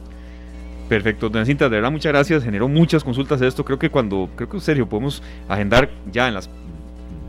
[0.87, 4.29] Perfecto, doña Cinta, de verdad muchas gracias, generó muchas consultas de esto, creo que cuando,
[4.35, 6.49] creo que Sergio, podemos agendar ya en las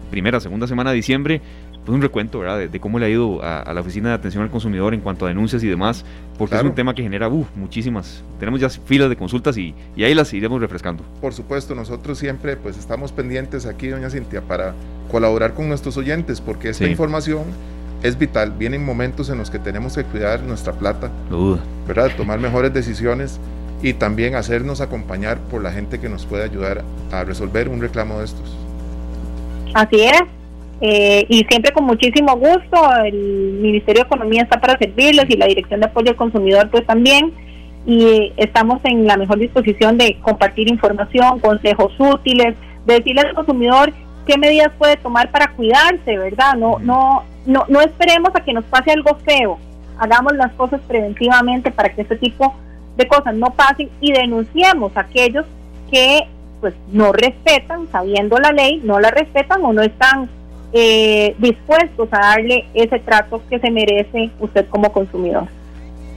[0.09, 1.41] primera, segunda semana de diciembre,
[1.89, 2.69] pues un recuento ¿verdad?
[2.69, 5.29] De, cómo le ha ido a, la Oficina de Atención al Consumidor en cuanto a
[5.29, 6.05] denuncias y demás,
[6.37, 8.23] porque es un tema que genera muchísimas.
[8.39, 11.03] Tenemos ya filas de consultas y, y, ahí las iremos refrescando.
[11.23, 14.75] Por supuesto, nosotros siempre pues estamos pendientes aquí, doña Cintia, para
[15.11, 17.45] colaborar con nuestros oyentes, porque esta información
[18.03, 18.53] es vital.
[18.59, 21.11] Vienen momentos en los que tenemos que cuidar nuestra plata,
[21.87, 22.11] ¿verdad?
[22.19, 23.41] Tomar mejores decisiones
[23.81, 28.19] y también hacernos acompañar por la gente que nos puede ayudar a resolver un reclamo
[28.19, 28.55] de estos.
[29.73, 30.38] Así es.
[30.81, 35.47] Eh, y siempre con muchísimo gusto, el Ministerio de Economía está para servirles y la
[35.47, 37.33] Dirección de Apoyo al Consumidor pues también.
[37.87, 42.55] Y estamos en la mejor disposición de compartir información, consejos útiles,
[42.87, 43.93] de decirle al consumidor
[44.27, 46.55] qué medidas puede tomar para cuidarse, ¿verdad?
[46.55, 49.59] No, no, no, no esperemos a que nos pase algo feo.
[49.99, 52.55] Hagamos las cosas preventivamente para que este tipo
[52.97, 55.47] de cosas no pasen y denunciemos a aquellos
[55.91, 56.29] que
[56.61, 60.29] pues no respetan, sabiendo la ley, no la respetan o no están
[60.73, 65.49] eh, dispuestos a darle ese trato que se merece usted como consumidor.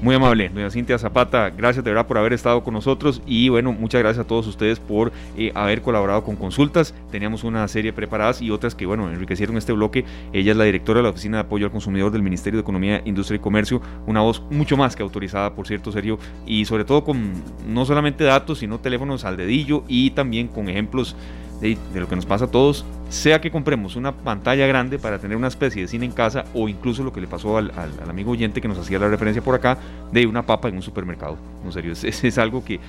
[0.02, 3.72] Muy amable, doña Cintia Zapata, gracias de verdad por haber estado con nosotros y bueno,
[3.72, 6.96] muchas gracias a todos ustedes por eh, haber colaborado con consultas.
[7.12, 10.04] Teníamos una serie preparadas y otras que bueno, enriquecieron este bloque.
[10.34, 13.04] Ella es la directora de la Oficina de Apoyo al Consumidor del Ministerio de Economía,
[13.06, 17.04] Industria y Comercio, una voz mucho más que autorizada, por cierto, Sergio, y sobre todo
[17.04, 17.34] con
[17.68, 21.16] no solamente datos, sino teléfonos al dedillo y también con ejemplos
[21.62, 25.36] de, lo que nos pasa a todos, sea que compremos una pantalla grande para tener
[25.36, 27.72] una especie de cine en casa o incluso lo que le pasó al,
[28.08, 29.78] amigo oyente que nos hacía la referencia por acá
[30.14, 31.38] de una papa en un supermercado.
[31.66, 32.80] En serio, es, es algo que,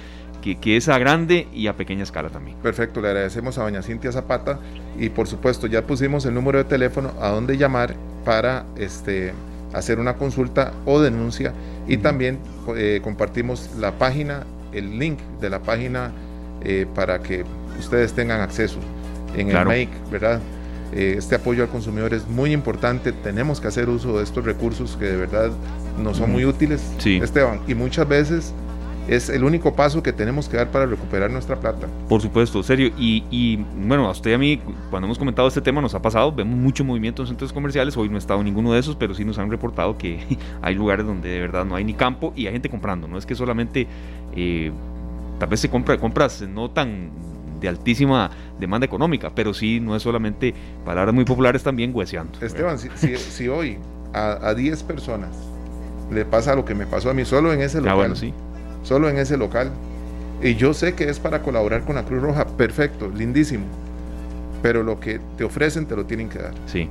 [0.40, 2.56] que, es a grande y a pequeña escala también.
[2.62, 4.60] Perfecto, le agradecemos a doña Cintia Zapata
[4.96, 9.32] y por supuesto ya pusimos el número de teléfono a donde llamar para este,
[9.72, 11.52] hacer una consulta o denuncia
[11.88, 12.38] y también
[12.76, 16.12] eh, compartimos la página, el link de la página
[16.62, 17.44] eh, para que
[17.80, 18.78] ustedes tengan acceso
[19.34, 20.40] en el Make, ¿verdad?
[20.92, 24.96] Eh, este apoyo al consumidor es muy importante, tenemos que hacer uso de estos recursos
[24.96, 25.50] que de verdad
[26.02, 28.52] nos son muy útiles, Esteban, y muchas veces
[29.08, 31.88] es el único paso que tenemos que dar para recuperar nuestra plata.
[32.08, 32.92] Por supuesto, serio.
[32.96, 36.32] Y, bueno, a usted y a mí, cuando hemos comentado este tema, nos ha pasado,
[36.32, 37.96] vemos mucho movimiento en centros comerciales.
[37.96, 40.74] Hoy no he estado en ninguno de esos, pero sí nos han reportado que hay
[40.74, 43.08] lugares donde de verdad no hay ni campo y hay gente comprando.
[43.08, 43.88] No es que solamente
[44.36, 44.70] eh,
[45.38, 47.10] tal vez se compra compras no tan
[47.62, 50.52] de altísima demanda económica, pero sí no es solamente
[50.84, 52.38] palabras muy populares también hueseando.
[52.42, 53.78] Esteban, si, hoy
[54.12, 55.30] a 10 personas
[56.12, 58.34] le pasa lo que me pasó a mí solo en ese bueno, sí
[58.82, 59.70] solo en ese local.
[60.42, 63.64] Y yo sé que es para colaborar con la Cruz Roja, perfecto, lindísimo.
[64.60, 66.54] Pero lo que te ofrecen te lo tienen que dar.
[66.66, 66.88] Sí.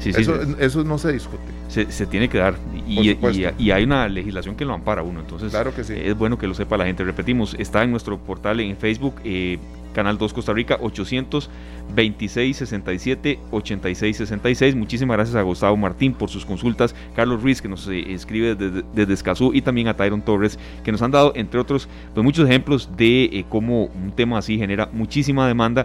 [0.00, 0.26] Sí, sí,
[0.58, 1.42] eso, no se discute.
[1.68, 2.56] Se, tiene que dar.
[2.88, 3.16] Y,
[3.58, 5.20] y, hay una legislación que lo ampara uno.
[5.20, 5.94] Entonces, claro que sí.
[5.96, 7.04] es bueno que lo sepa la gente.
[7.04, 9.16] Repetimos, está en nuestro portal en Facebook.
[9.24, 9.58] Eh,
[9.92, 14.74] Canal 2 Costa Rica, 826 67 86 66.
[14.76, 18.84] Muchísimas gracias a Gustavo Martín por sus consultas, Carlos Ruiz que nos eh, escribe desde,
[18.94, 22.48] desde, Escazú y también a Tyron Torres que nos han dado, entre otros, pues muchos
[22.48, 25.84] ejemplos de eh, cómo un tema así genera muchísima demanda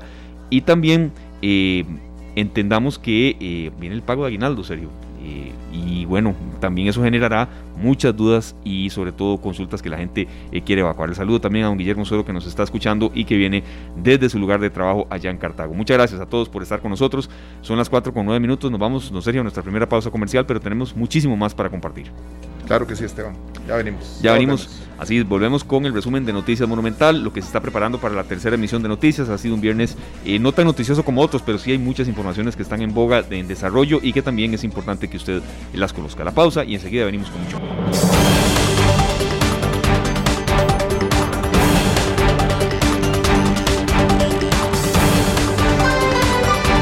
[0.50, 1.12] y también
[2.36, 4.90] entendamos que viene el pago de aguinaldo, serio.
[5.72, 10.62] y bueno, también eso generará muchas dudas y sobre todo consultas que la gente eh,
[10.62, 11.10] quiere evacuar.
[11.10, 13.64] El saludo también a don Guillermo Suero que nos está escuchando y que viene
[13.96, 15.74] desde su lugar de trabajo allá en Cartago.
[15.74, 17.30] Muchas gracias a todos por estar con nosotros.
[17.62, 20.60] Son las 4 con 9 minutos, nos vamos, no sería nuestra primera pausa comercial, pero
[20.60, 22.12] tenemos muchísimo más para compartir.
[22.66, 23.36] Claro que sí, Esteban.
[23.68, 24.20] Ya venimos.
[24.22, 24.70] Ya, venimos.
[24.98, 28.24] Así volvemos con el resumen de Noticias Monumental, lo que se está preparando para la
[28.24, 29.28] tercera emisión de noticias.
[29.28, 32.56] Ha sido un viernes eh, no tan noticioso como otros, pero sí hay muchas informaciones
[32.56, 35.42] que están en boga en desarrollo y que también es importante que usted
[35.74, 36.24] las conozca.
[36.24, 37.60] La pausa y enseguida venimos con mucho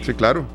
[0.05, 0.45] Sí, claro.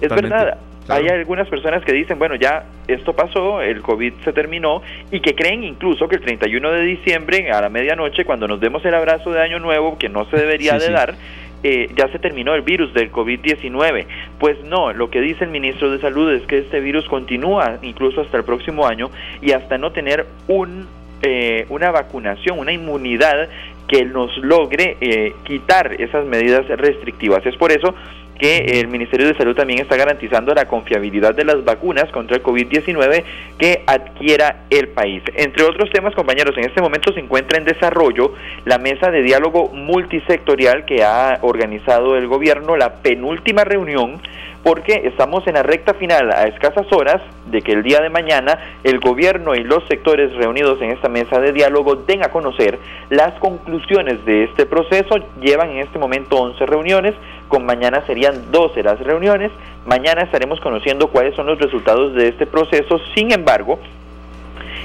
[0.00, 0.58] Es verdad.
[0.88, 5.34] Hay algunas personas que dicen, bueno, ya esto pasó, el COVID se terminó y que
[5.34, 9.30] creen incluso que el 31 de diciembre a la medianoche, cuando nos demos el abrazo
[9.30, 11.14] de Año Nuevo, que no se debería de dar,
[11.62, 14.06] eh, ya se terminó el virus del COVID-19.
[14.38, 18.22] Pues no, lo que dice el ministro de Salud es que este virus continúa incluso
[18.22, 20.88] hasta el próximo año y hasta no tener un,
[21.22, 23.48] eh, una vacunación, una inmunidad
[23.86, 27.44] que nos logre eh, quitar esas medidas restrictivas.
[27.44, 27.94] Es por eso
[28.40, 32.42] que el Ministerio de Salud también está garantizando la confiabilidad de las vacunas contra el
[32.42, 33.22] COVID-19
[33.58, 35.22] que adquiera el país.
[35.36, 38.34] Entre otros temas, compañeros, en este momento se encuentra en desarrollo
[38.64, 44.20] la mesa de diálogo multisectorial que ha organizado el gobierno, la penúltima reunión
[44.62, 48.58] porque estamos en la recta final, a escasas horas de que el día de mañana
[48.84, 53.32] el gobierno y los sectores reunidos en esta mesa de diálogo den a conocer las
[53.38, 55.16] conclusiones de este proceso.
[55.40, 57.14] Llevan en este momento 11 reuniones,
[57.48, 59.50] con mañana serían 12 las reuniones.
[59.86, 63.00] Mañana estaremos conociendo cuáles son los resultados de este proceso.
[63.14, 63.78] Sin embargo,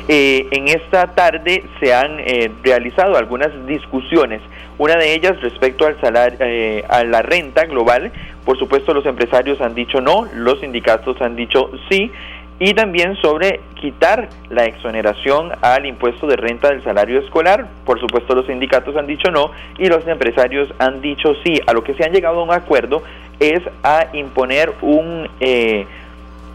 [0.07, 4.41] eh, en esta tarde se han eh, realizado algunas discusiones,
[4.77, 8.11] una de ellas respecto al salario, eh, a la renta global.
[8.43, 12.11] Por supuesto, los empresarios han dicho no, los sindicatos han dicho sí,
[12.59, 17.67] y también sobre quitar la exoneración al impuesto de renta del salario escolar.
[17.85, 21.59] Por supuesto, los sindicatos han dicho no y los empresarios han dicho sí.
[21.67, 23.03] A lo que se han llegado a un acuerdo
[23.39, 25.27] es a imponer un,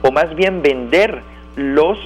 [0.03, 1.21] o más bien vender
[1.57, 1.99] los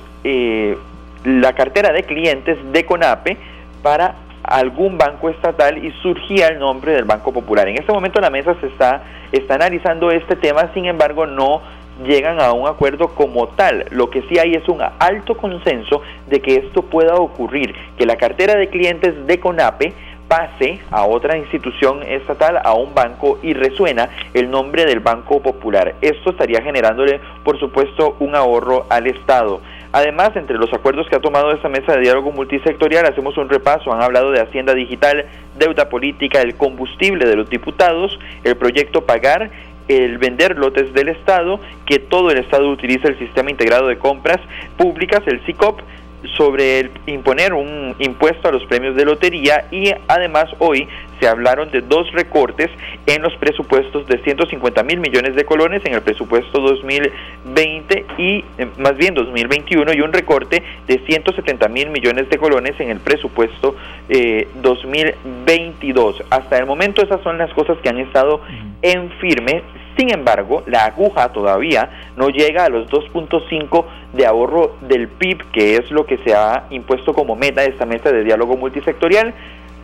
[1.24, 3.36] la cartera de clientes de CONAPE
[3.82, 4.14] para
[4.44, 7.66] algún banco estatal y surgía el nombre del Banco Popular.
[7.68, 11.62] En este momento la mesa se está, está analizando este tema, sin embargo no
[12.04, 13.86] llegan a un acuerdo como tal.
[13.90, 18.16] Lo que sí hay es un alto consenso de que esto pueda ocurrir, que la
[18.16, 19.94] cartera de clientes de CONAPE
[20.28, 25.94] pase a otra institución estatal, a un banco y resuena el nombre del Banco Popular.
[26.00, 29.60] Esto estaría generándole, por supuesto, un ahorro al Estado.
[29.94, 33.92] Además, entre los acuerdos que ha tomado esta mesa de diálogo multisectorial, hacemos un repaso.
[33.92, 35.24] Han hablado de Hacienda Digital,
[35.56, 39.52] deuda política, el combustible de los diputados, el proyecto Pagar,
[39.86, 44.40] el vender lotes del Estado, que todo el Estado utilice el sistema integrado de compras
[44.76, 45.78] públicas, el SICOP,
[46.36, 50.88] sobre el imponer un impuesto a los premios de lotería y además hoy
[51.20, 52.70] se hablaron de dos recortes
[53.06, 58.66] en los presupuestos de 150 mil millones de colones en el presupuesto 2020 y eh,
[58.78, 63.76] más bien 2021 y un recorte de 170 mil millones de colones en el presupuesto
[64.62, 66.20] 2022.
[66.20, 68.40] Eh, Hasta el momento esas son las cosas que han estado
[68.82, 69.62] en firme.
[69.96, 75.76] Sin embargo, la aguja todavía no llega a los 2.5 de ahorro del PIB, que
[75.76, 79.34] es lo que se ha impuesto como meta de esta mesa de diálogo multisectorial.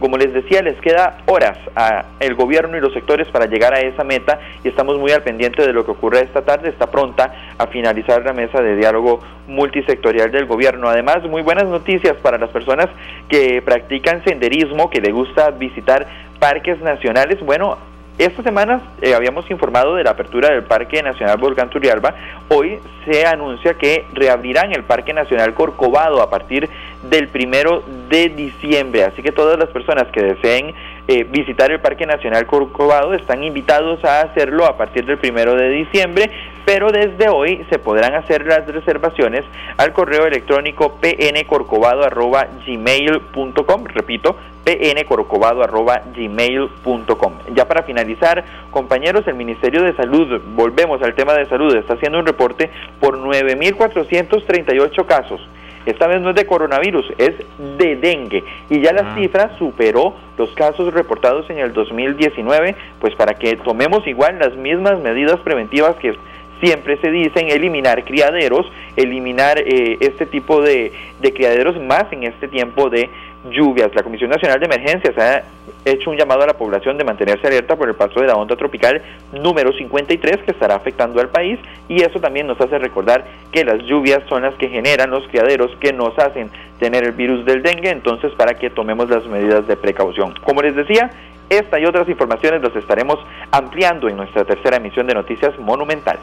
[0.01, 3.81] Como les decía, les queda horas a el gobierno y los sectores para llegar a
[3.81, 6.71] esa meta y estamos muy al pendiente de lo que ocurre esta tarde.
[6.71, 10.89] Está pronta a finalizar la mesa de diálogo multisectorial del gobierno.
[10.89, 12.89] Además, muy buenas noticias para las personas
[13.29, 16.07] que practican senderismo, que les gusta visitar
[16.39, 17.39] parques nacionales.
[17.45, 17.77] Bueno,
[18.19, 22.15] esta semana eh, habíamos informado de la apertura del Parque Nacional Volcán Turrialba.
[22.49, 26.69] Hoy se anuncia que reabrirán el Parque Nacional Corcovado a partir
[27.03, 29.05] del primero de diciembre.
[29.05, 30.75] Así que todas las personas que deseen
[31.09, 35.69] eh, visitar el Parque Nacional Corcovado están invitados a hacerlo a partir del primero de
[35.71, 36.31] diciembre,
[36.65, 39.45] pero desde hoy se podrán hacer las reservaciones
[39.77, 47.33] al correo electrónico pncorcovado.gmail.com, repito, pncorcovado.gmail.com.
[47.55, 52.19] Ya para finalizar, compañeros, el Ministerio de Salud, volvemos al tema de salud, está haciendo
[52.19, 55.41] un reporte por 9.438 casos
[55.87, 57.33] esta vez no es de coronavirus, es
[57.79, 58.45] de dengue.
[58.69, 59.15] Y ya la ah.
[59.15, 65.01] cifra superó los casos reportados en el 2019, pues para que tomemos igual las mismas
[65.01, 66.17] medidas preventivas que
[66.61, 72.49] siempre se dicen eliminar criaderos, eliminar eh, este tipo de, de, criaderos más en este
[72.49, 73.09] tiempo de
[73.51, 73.95] lluvias.
[73.95, 75.43] La Comisión Nacional de Emergencias ha
[75.85, 78.57] hecho un llamado a la población de mantenerse alerta por el paso de la onda
[78.57, 79.01] tropical
[79.33, 81.59] número 53 que estará afectando al país
[81.89, 85.75] y eso también nos hace recordar que las lluvias son las que generan los criaderos
[85.81, 89.77] que nos hacen tener el virus del dengue, entonces para que tomemos las medidas de
[89.77, 90.35] precaución.
[90.45, 91.11] Como les decía,
[91.49, 93.19] esta y otras informaciones las estaremos
[93.51, 96.19] ampliando en nuestra tercera emisión de Noticias Monumental.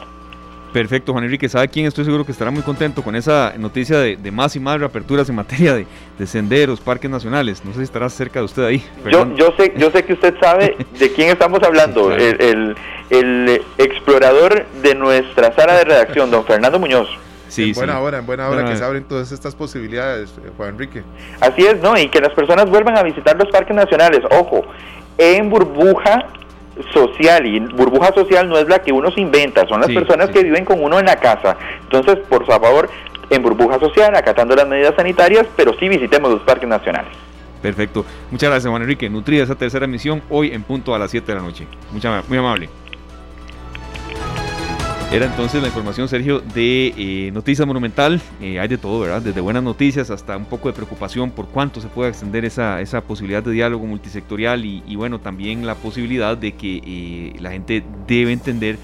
[0.72, 1.48] Perfecto, Juan Enrique.
[1.48, 1.86] ¿Sabe quién?
[1.86, 5.34] Estoy seguro que estará muy contento con esa noticia de, más y más reaperturas en
[5.34, 7.64] materia de, senderos, parques nacionales.
[7.64, 8.84] No sé si estará cerca de usted ahí.
[9.10, 12.12] Yo, yo, sé, yo sé que usted sabe de quién estamos hablando.
[12.12, 12.76] el,
[13.78, 17.08] explorador de nuestra sala de redacción, don Fernando Muñoz.
[17.48, 20.70] Sí, en buena hora, en buena hora que se abren todas estas posibilidades, eh, Juan
[20.70, 21.02] Enrique.
[21.40, 21.98] Así es, ¿no?
[21.98, 24.20] Y que las personas vuelvan a visitar los parques nacionales.
[24.30, 24.64] Ojo,
[25.16, 26.26] en burbuja
[26.92, 30.42] social y burbuja social no es la que uno se inventa, son las personas que
[30.42, 31.56] viven con uno en la casa.
[31.82, 32.88] Entonces, por favor,
[33.30, 37.12] en burbuja social, acatando las medidas sanitarias, pero sí visitemos los parques nacionales.
[37.60, 38.04] Perfecto.
[38.30, 39.10] Muchas gracias, Juan Enrique.
[39.10, 41.66] Nutrida esa tercera emisión hoy en punto a las 7 de la noche.
[41.92, 42.68] Mucha, muy amable.
[45.10, 48.20] Era entonces la información, Sergio, de eh, Noticias Monumental.
[48.42, 49.22] Eh, hay de todo, ¿verdad?
[49.22, 53.00] Desde buenas noticias hasta un poco de preocupación por cuánto se puede extender esa, esa
[53.00, 58.32] posibilidad de diálogo multisectorial y, bueno, también la posibilidad de que eh, la gente debe
[58.32, 58.76] entender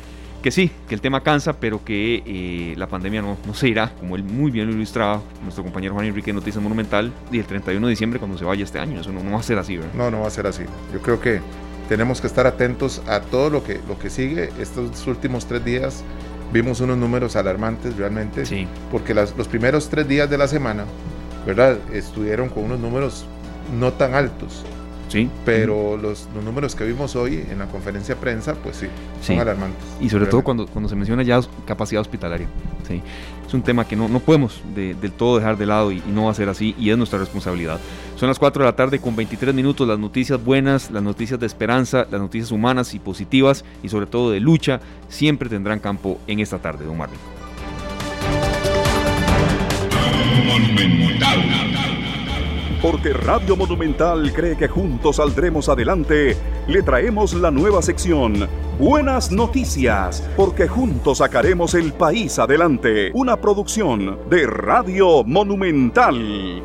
[0.42, 4.16] que sí, que el tema cansa, pero que la pandemia no, no, se irá, como
[4.16, 7.90] él muy bien lo ilustraba nuestro compañero Juan Enrique Noticias Monumental, y el 31 de
[7.90, 9.00] diciembre cuando se vaya este año.
[9.00, 9.92] Eso no, no va a ser así, ¿verdad?
[9.94, 10.64] No, no va a ser así.
[10.92, 11.40] Yo creo que
[11.88, 14.50] tenemos que estar atentos a todo lo que, lo que sigue.
[14.60, 16.02] Estos últimos tres días
[16.52, 18.66] vimos unos números alarmantes realmente, Sí.
[18.90, 20.84] porque las- los primeros tres días de la semana,
[21.46, 21.78] ¿verdad?
[21.92, 23.26] Estuvieron con unos números
[23.78, 24.64] no tan altos,
[25.08, 25.28] Sí.
[25.44, 28.86] pero los, los números que vimos hoy en la conferencia de prensa, pues sí,
[29.20, 29.38] son Sí.
[29.38, 29.82] alarmantes.
[30.00, 32.46] Y sobre todo cuando, cuando se menciona ya capacidad hospitalaria.
[32.86, 33.00] ¿Sí?
[33.46, 36.10] Es un tema que no, no podemos de- del todo dejar de lado y, y
[36.12, 37.78] no va a ser así y es nuestra responsabilidad.
[38.16, 41.46] Son las 4 de la tarde con 23 minutos, las noticias buenas, las noticias de
[41.46, 46.40] esperanza, las noticias humanas y positivas y sobre todo de lucha siempre tendrán campo en
[46.40, 47.18] esta tarde, don Marvin.
[52.84, 56.36] Porque Radio Monumental cree que juntos saldremos adelante,
[56.68, 58.46] le traemos la nueva sección
[58.78, 63.10] Buenas Noticias, porque juntos sacaremos el país adelante.
[63.14, 66.62] Una producción de Radio Monumental.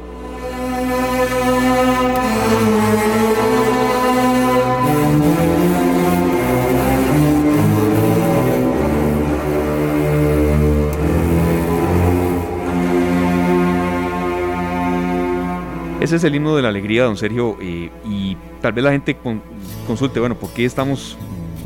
[15.99, 19.15] Ese es el himno de la alegría, don Sergio, eh, y tal vez la gente
[19.15, 19.41] con-
[19.85, 21.17] consulte, bueno, ¿por qué estamos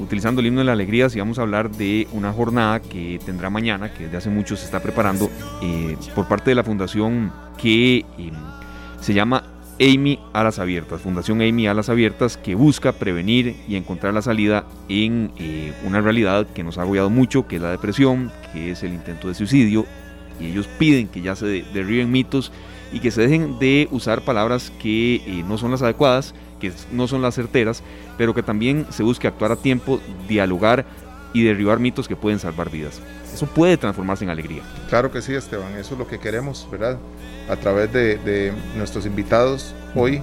[0.01, 3.49] utilizando el himno de la alegría si vamos a hablar de una jornada que tendrá
[3.51, 5.29] mañana, que desde hace mucho se está preparando
[5.61, 7.31] eh, por parte de la fundación
[7.61, 8.31] que eh,
[8.99, 9.43] se llama
[9.79, 15.31] Amy Alas Abiertas, Fundación Amy Alas Abiertas, que busca prevenir y encontrar la salida en
[15.38, 18.93] eh, una realidad que nos ha agobiado mucho, que es la depresión, que es el
[18.93, 19.86] intento de suicidio,
[20.39, 22.51] y ellos piden que ya se de- derriben mitos
[22.93, 27.07] y que se dejen de usar palabras que eh, no son las adecuadas, que no
[27.07, 27.83] son las certeras,
[28.17, 30.85] pero que también se busque actuar a tiempo, dialogar
[31.33, 33.01] y derribar mitos que pueden salvar vidas.
[33.33, 34.61] Eso puede transformarse en alegría.
[34.89, 36.99] Claro que sí, Esteban, eso es lo que queremos, ¿verdad?
[37.49, 40.21] A través de, de nuestros invitados hoy,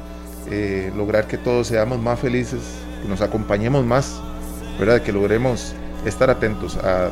[0.48, 2.60] eh, lograr que todos seamos más felices,
[3.02, 4.20] que nos acompañemos más,
[4.78, 5.02] ¿verdad?
[5.02, 7.10] Que logremos estar atentos a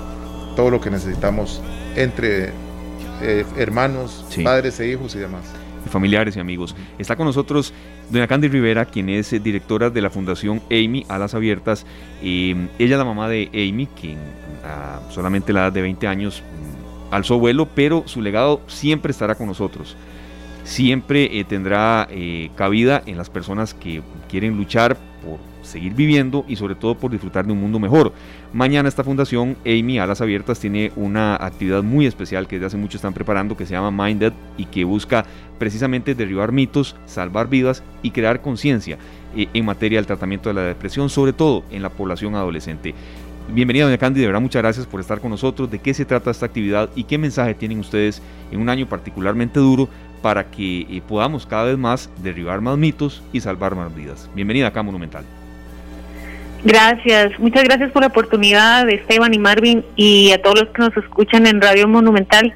[0.55, 1.61] todo lo que necesitamos
[1.97, 2.53] entre
[3.23, 4.43] eh, hermanos, Sí.
[4.43, 5.43] padres e hijos y demás.
[5.91, 6.77] familiares y amigos.
[6.99, 7.73] Está con nosotros
[8.11, 11.87] doña Candy Rivera, quien es eh, directora de la Fundación Amy Alas Abiertas.
[12.23, 14.19] Eh, ella es la mamá de Amy, quien
[14.65, 19.35] a solamente la edad de 20 años mm, alzó vuelo, pero su legado siempre estará
[19.37, 19.97] con nosotros.
[20.65, 22.07] Siempre eh, tendrá
[22.55, 25.39] cabida en las personas que quieren luchar por
[25.69, 28.13] seguir viviendo y sobre todo por disfrutar de un mundo mejor.
[28.53, 32.97] Mañana esta fundación, Amy Alas Abiertas, tiene una actividad muy especial que desde hace mucho
[32.97, 35.25] están preparando que se llama Minded y que busca
[35.59, 38.99] precisamente derribar mitos, salvar vidas y crear conciencia
[39.37, 42.95] eh, en materia del tratamiento de la depresión, sobre todo en la población adolescente.
[43.51, 45.71] Bienvenida, doña Candy, de verdad muchas gracias por estar con nosotros.
[45.71, 49.59] ¿De qué se trata esta actividad y qué mensaje tienen ustedes en un año particularmente
[49.59, 49.89] duro
[50.21, 54.29] para que eh, podamos cada vez más derribar más mitos y salvar más vidas?
[54.35, 55.25] Bienvenida acá Monumental.
[56.65, 60.97] Gracias, muchas gracias por la oportunidad, Esteban y Marvin, y a todos los que nos
[60.97, 62.53] escuchan en Radio Monumental.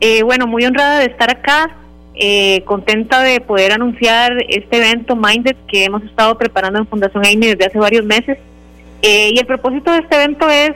[0.00, 1.76] Eh, bueno, muy honrada de estar acá,
[2.14, 7.48] eh, contenta de poder anunciar este evento Minded que hemos estado preparando en Fundación Amy
[7.48, 8.38] desde hace varios meses.
[9.02, 10.72] Eh, y el propósito de este evento es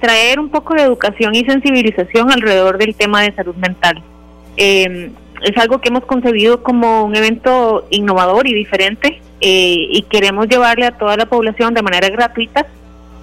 [0.00, 4.02] traer un poco de educación y sensibilización alrededor del tema de salud mental.
[5.44, 10.86] Es algo que hemos concebido como un evento innovador y diferente eh, y queremos llevarle
[10.86, 12.66] a toda la población de manera gratuita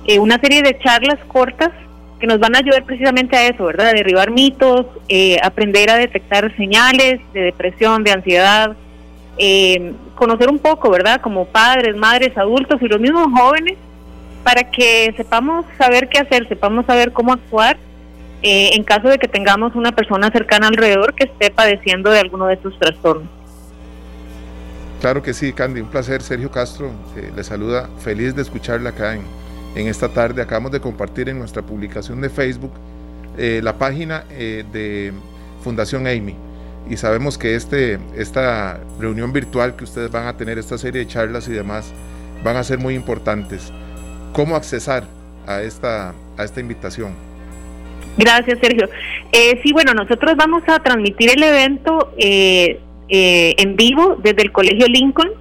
[0.05, 1.71] eh, una serie de charlas cortas
[2.19, 3.93] que nos van a ayudar precisamente a eso, ¿verdad?
[3.93, 8.75] Derribar mitos, eh, aprender a detectar señales de depresión, de ansiedad,
[9.37, 11.21] eh, conocer un poco, ¿verdad?
[11.21, 13.77] Como padres, madres, adultos y los mismos jóvenes,
[14.43, 17.77] para que sepamos saber qué hacer, sepamos saber cómo actuar
[18.41, 22.47] eh, en caso de que tengamos una persona cercana alrededor que esté padeciendo de alguno
[22.47, 23.29] de estos trastornos.
[25.01, 26.21] Claro que sí, Candy, un placer.
[26.21, 29.23] Sergio Castro eh, le saluda, feliz de escucharla acá en,
[29.75, 30.43] en esta tarde.
[30.43, 32.71] Acabamos de compartir en nuestra publicación de Facebook
[33.37, 35.11] eh, la página eh, de
[35.63, 36.35] Fundación Amy.
[36.87, 41.07] Y sabemos que este, esta reunión virtual que ustedes van a tener, esta serie de
[41.07, 41.93] charlas y demás,
[42.43, 43.71] van a ser muy importantes.
[44.33, 45.05] ¿Cómo accesar
[45.47, 47.15] a esta, a esta invitación?
[48.17, 48.89] Gracias, Sergio.
[49.31, 54.51] Eh, sí, bueno, nosotros vamos a transmitir el evento eh, eh, en vivo desde el
[54.51, 55.31] Colegio Lincoln.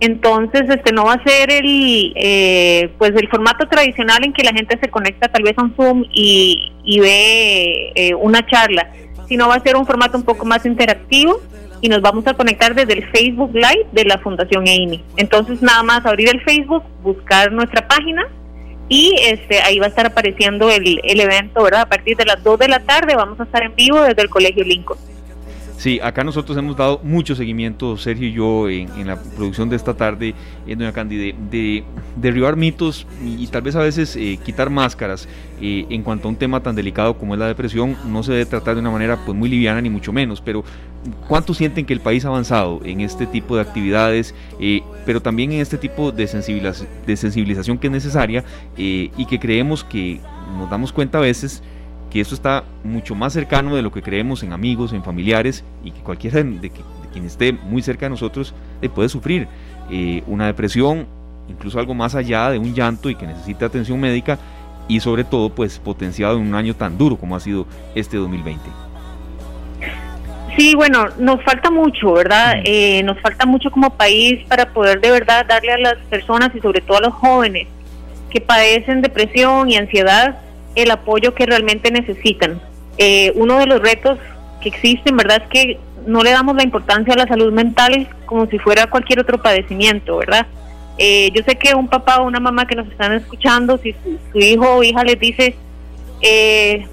[0.00, 4.54] Entonces, este no va a ser el eh, pues el formato tradicional en que la
[4.54, 8.90] gente se conecta tal vez a un Zoom y, y ve eh, una charla,
[9.28, 11.40] sino va a ser un formato un poco más interactivo
[11.82, 15.04] y nos vamos a conectar desde el Facebook Live de la Fundación Amy.
[15.18, 18.26] Entonces, nada más abrir el Facebook, buscar nuestra página
[18.90, 21.82] y este ahí va a estar apareciendo el, el evento, ¿verdad?
[21.82, 24.28] A partir de las 2 de la tarde vamos a estar en vivo desde el
[24.28, 24.98] Colegio Lincoln.
[25.80, 29.94] Sí, acá nosotros hemos dado mucho seguimiento, Sergio y yo, en, la producción de esta
[29.94, 30.34] tarde,
[30.66, 31.84] en Doña Candy, de,
[32.16, 35.26] derribar mitos y, tal vez a veces eh, quitar máscaras
[35.58, 37.96] eh, en cuanto a un tema tan delicado como es la depresión.
[38.04, 40.64] No se debe tratar de una manera pues, muy liviana, ni mucho menos, pero
[41.26, 45.50] ¿cuánto sienten que el país ha avanzado en este tipo de actividades, eh, pero también
[45.52, 46.26] en este tipo de,
[47.06, 48.44] de sensibilización que es necesaria
[48.76, 50.20] y que creemos que
[50.58, 51.62] nos damos cuenta a veces?
[52.10, 55.92] Que esto está mucho más cercano de lo que creemos en amigos, en familiares y
[55.92, 56.70] que cualquiera de,
[57.12, 58.54] quien esté muy cerca de nosotros
[58.94, 59.48] puede sufrir
[59.90, 61.06] eh, una depresión,
[61.48, 64.38] incluso algo más allá de un llanto y que necesita atención médica
[64.88, 68.60] y sobre todo pues potenciado en un año tan duro como ha sido este 2020.
[70.56, 72.56] Sí, bueno, nos falta mucho, ¿verdad?
[72.56, 72.62] Mm.
[72.64, 76.60] Eh, nos falta mucho como país para poder de verdad darle a las personas y
[76.60, 77.68] sobre todo a los jóvenes
[78.30, 80.38] que padecen depresión y ansiedad
[80.74, 82.60] el apoyo que realmente necesitan.
[82.98, 84.18] Eh, uno de los retos
[84.60, 85.42] que existen, ¿verdad?
[85.42, 89.20] Es que no le damos la importancia a la salud mental como si fuera cualquier
[89.20, 90.46] otro padecimiento, ¿verdad?
[90.98, 93.94] Eh, yo sé que un papá o una mamá que nos están escuchando, si
[94.32, 95.56] su, hijo o hija les dice,
[96.20, 96.86] eh,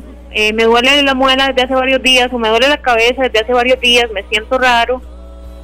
[0.54, 3.54] me duele la muela desde hace varios días o me duele la cabeza desde hace
[3.54, 5.02] varios días, me siento raro,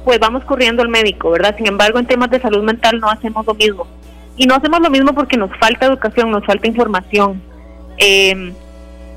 [0.04, 1.56] pues vamos corriendo al médico, ¿verdad?
[1.56, 3.86] Sin embargo, en temas de salud mental no hacemos lo mismo.
[4.36, 7.40] Y no hacemos lo mismo porque nos falta educación, nos falta información.
[7.98, 8.52] Eh,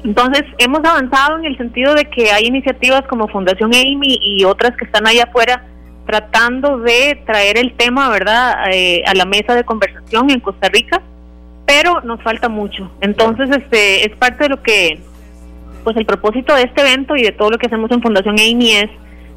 [0.03, 4.75] entonces, hemos avanzado en el sentido de que hay iniciativas como Fundación Amy y otras
[4.78, 5.65] que están allá afuera
[6.05, 11.01] tratando de traer el tema, ¿verdad?, eh, a la mesa de conversación en Costa Rica,
[11.65, 12.89] pero nos falta mucho.
[13.01, 14.99] Entonces, este es parte de lo que,
[15.84, 18.71] pues el propósito de este evento y de todo lo que hacemos en Fundación Amy
[18.71, 18.89] es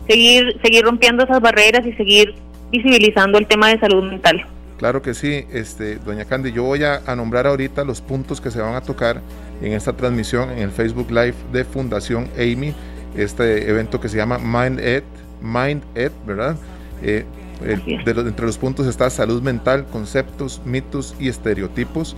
[0.09, 2.35] seguir, seguir rompiendo esas barreras y seguir
[2.71, 4.47] visibilizando el tema de salud mental.
[4.81, 8.63] Claro que sí, este, doña Candy, yo voy a, nombrar ahorita los puntos que se
[8.63, 9.21] van a tocar
[9.61, 12.73] en esta transmisión en el Facebook Live de Fundación Amy,
[13.15, 15.03] este evento que se llama Mind Ed,
[15.43, 16.57] Mind Ed, ¿verdad?
[17.03, 17.27] Eh,
[17.63, 22.17] entre los puntos está salud mental, conceptos, mitos y estereotipos,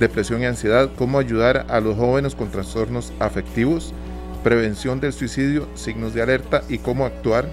[0.00, 3.92] depresión y ansiedad, cómo ayudar a los jóvenes con trastornos afectivos,
[4.42, 7.50] prevención del suicidio, signos de alerta y cómo actuar,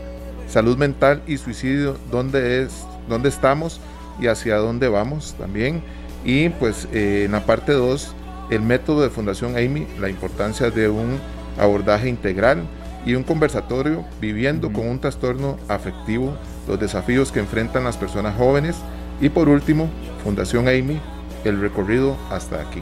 [0.48, 3.82] salud mental y suicidio, dónde es, dónde estamos
[4.20, 5.82] y hacia dónde vamos también.
[6.24, 8.16] Y pues eh, en la parte 2,
[8.50, 11.20] el método de Fundación Amy, la importancia de un
[11.60, 12.64] abordaje integral
[13.06, 16.36] y un conversatorio viviendo con un trastorno afectivo,
[16.68, 18.76] los desafíos que enfrentan las personas jóvenes.
[19.22, 19.90] Y por último,
[20.24, 21.00] Fundación Amy,
[21.44, 22.82] el recorrido hasta aquí.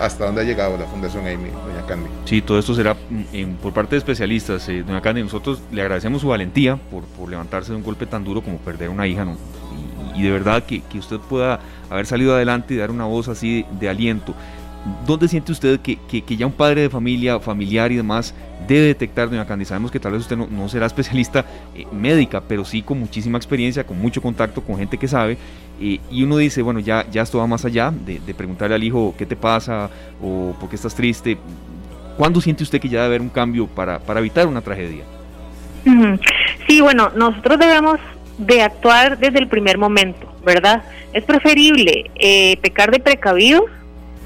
[0.00, 2.08] ¿Hasta dónde ha llegado la Fundación Amy, doña Candy?
[2.24, 4.68] Sí, todo esto será mm, por parte de especialistas.
[4.68, 8.24] Eh, doña Candy, nosotros le agradecemos su valentía por, por, levantarse de un golpe tan
[8.24, 9.24] duro como perder una hija.
[9.24, 9.36] ¿no?
[10.14, 11.60] Y de verdad que, usted pueda
[11.90, 14.34] haber salido adelante y dar una voz así de, aliento.
[15.06, 18.34] ¿Dónde siente usted que, ya un padre de familia, familiar y demás
[18.68, 19.64] debe detectar, doña Candy?
[19.64, 21.44] Sabemos que tal vez usted no, será especialista
[21.74, 25.36] eh, médica, pero sí con muchísima experiencia, con mucho contacto con gente que sabe.
[25.80, 29.14] Eh, y uno dice, bueno, ya, ya esto va más allá de, preguntarle al hijo
[29.16, 29.90] qué te pasa
[30.22, 31.38] o por qué estás triste.
[32.16, 35.04] ¿Cuándo siente usted que ya debe haber un cambio para, para evitar una tragedia?
[36.66, 37.98] Sí, bueno, nosotros debemos
[38.38, 40.82] de actuar desde el primer momento, ¿verdad?
[41.12, 43.64] Es preferible eh, pecar de precavidos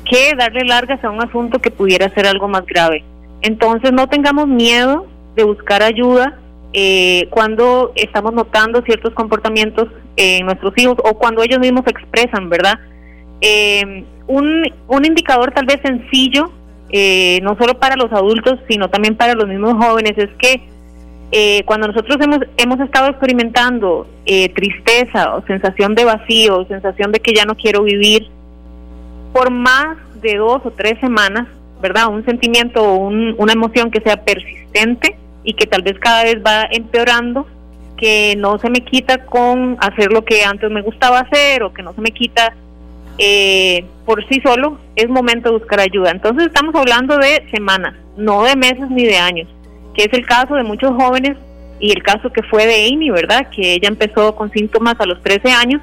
[0.08, 3.04] que darle largas a un asunto que pudiera ser algo más grave.
[3.42, 5.06] Entonces no tengamos miedo
[5.36, 6.38] de buscar ayuda
[6.72, 12.48] eh, cuando estamos notando ciertos comportamientos en nuestros hijos o cuando ellos mismos se expresan,
[12.48, 12.78] ¿verdad?
[13.40, 16.50] Eh, un, un indicador tal vez sencillo,
[17.42, 20.62] no solo para los adultos, sino también para los mismos jóvenes, es que
[21.30, 27.20] eh, cuando nosotros hemos, hemos estado experimentando eh, tristeza o sensación de vacío, sensación de
[27.20, 28.28] que ya no quiero vivir,
[29.32, 31.46] por más de dos o tres semanas,
[31.82, 32.08] ¿verdad?
[32.08, 36.66] Un sentimiento o una emoción que sea persistente y que tal vez cada vez va
[36.70, 37.46] empeorando,
[37.98, 41.82] que no se me quita con hacer lo que antes me gustaba hacer o que
[41.82, 42.54] no se me quita
[43.18, 46.10] eh, por sí solo, es momento de buscar ayuda.
[46.10, 49.48] Entonces estamos hablando de semanas, no de meses ni de años
[49.98, 51.36] que es el caso de muchos jóvenes
[51.80, 53.48] y el caso que fue de Amy, ¿verdad?
[53.50, 55.82] Que ella empezó con síntomas a los 13 años,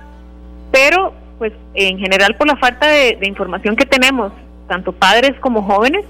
[0.71, 4.31] pero pues en general por la falta de, información que tenemos,
[4.69, 6.05] tanto padres como jóvenes,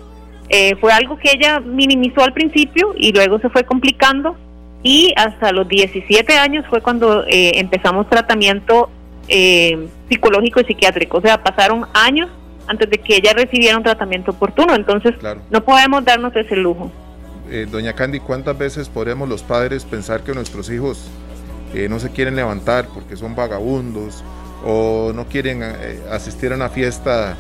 [0.50, 4.36] eh, fue algo que ella minimizó al principio y luego se fue complicando
[4.84, 8.92] y hasta los 17 años fue cuando eh, empezamos tratamiento
[9.30, 12.30] eh, psicológico y psiquiátrico, o sea, pasaron años
[12.68, 15.16] antes de que ella recibiera un tratamiento oportuno, entonces
[15.50, 16.92] no podemos darnos ese lujo.
[17.56, 21.08] Eh, doña Candy, ¿cuántas veces podemos los padres pensar que nuestros hijos
[21.74, 24.26] eh, no se quieren levantar porque son vagabundos
[24.66, 27.38] o no quieren eh, asistir a una fiesta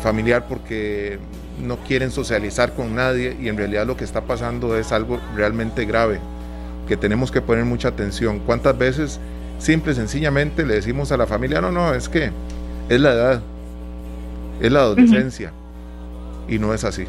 [0.00, 1.18] familiar porque
[1.62, 5.84] no quieren socializar con nadie y en realidad lo que está pasando es algo realmente
[5.84, 6.18] grave?
[6.88, 8.38] que tenemos que poner mucha atención.
[8.38, 9.20] ¿Cuántas veces
[9.58, 12.30] simple y sencillamente le decimos a la familia, no, no, es que
[12.88, 13.42] es la edad,
[14.60, 15.52] es la adolescencia,
[16.48, 17.06] y no es así?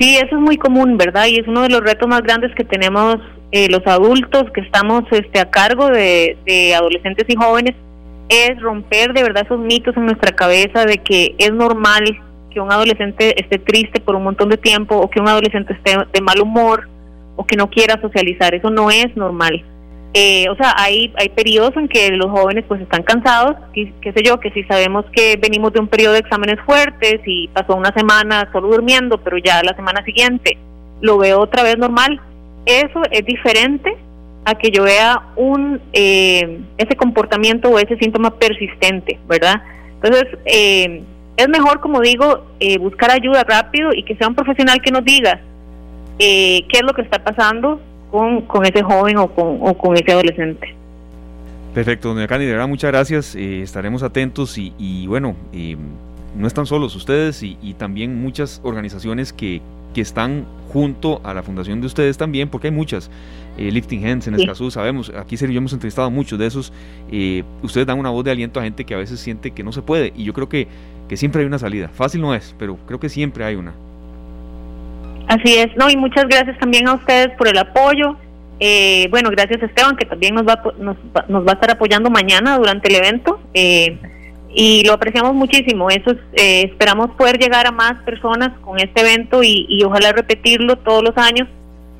[0.00, 1.26] Sí, eso es muy común, ¿verdad?
[1.26, 3.18] Y es uno de los retos más grandes que tenemos
[3.52, 7.74] eh, los adultos que estamos este, a cargo de, de adolescentes y jóvenes,
[8.30, 12.04] es romper de verdad esos mitos en nuestra cabeza de que es normal
[12.50, 15.96] que un adolescente esté triste por un montón de tiempo o que un adolescente esté
[16.12, 16.88] de mal humor
[17.36, 18.54] o que no quiera socializar.
[18.54, 19.64] Eso no es normal.
[20.12, 24.22] Eh, o sea, hay, hay periodos en que los jóvenes pues están cansados, qué, sé
[24.24, 27.92] yo, que si sabemos que venimos de un periodo de exámenes fuertes y pasó una
[27.92, 30.58] semana solo durmiendo, pero ya la semana siguiente
[31.00, 32.20] lo veo otra vez normal,
[32.66, 33.96] eso es diferente
[34.44, 39.62] a que yo vea un eh, ese comportamiento o ese síntoma persistente, ¿verdad?
[40.02, 41.02] Entonces, eh,
[41.36, 45.04] es mejor, como digo, eh, buscar ayuda rápido y que sea un profesional que nos
[45.04, 45.40] diga
[46.18, 47.80] eh, qué es lo que está pasando
[48.10, 50.74] con, con ese joven o con, o con ese adolescente.
[51.74, 55.76] Perfecto, doña Candy, de verdad muchas gracias, eh, estaremos atentos y, y bueno, eh,
[56.36, 59.60] no están solos ustedes y, y también muchas organizaciones que,
[59.94, 63.10] que, están junto a la fundación de ustedes también, porque hay muchas,
[63.56, 64.34] eh, Lifting Hands en.
[64.34, 66.72] Escazú, sabemos, aquí Sergio hemos entrevistado a muchos de esos,
[67.10, 69.72] eh, ustedes dan una voz de aliento a gente que a veces siente que no
[69.72, 70.66] se puede y yo creo que,
[71.08, 73.74] que siempre hay una salida, fácil no es, pero creo que siempre hay una.
[75.30, 78.16] Así es, no, y muchas gracias también a ustedes por el apoyo.
[78.58, 80.96] Eh, bueno, gracias Esteban, que también nos va, nos,
[81.28, 83.38] nos va a estar apoyando mañana durante el evento.
[83.54, 83.96] Eh,
[84.52, 85.88] y lo apreciamos muchísimo.
[85.88, 90.10] Eso es, eh, esperamos poder llegar a más personas con este evento y, y ojalá
[90.10, 91.46] repetirlo todos los años,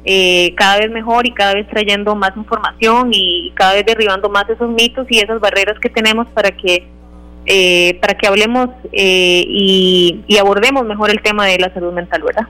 [0.04, 4.50] eh, cada vez mejor y cada vez trayendo más información y cada vez derribando más
[4.50, 6.84] esos mitos y esas barreras que tenemos para que
[7.46, 12.24] eh, para que hablemos eh, y, y abordemos mejor el tema de la salud mental,
[12.24, 12.48] ¿verdad?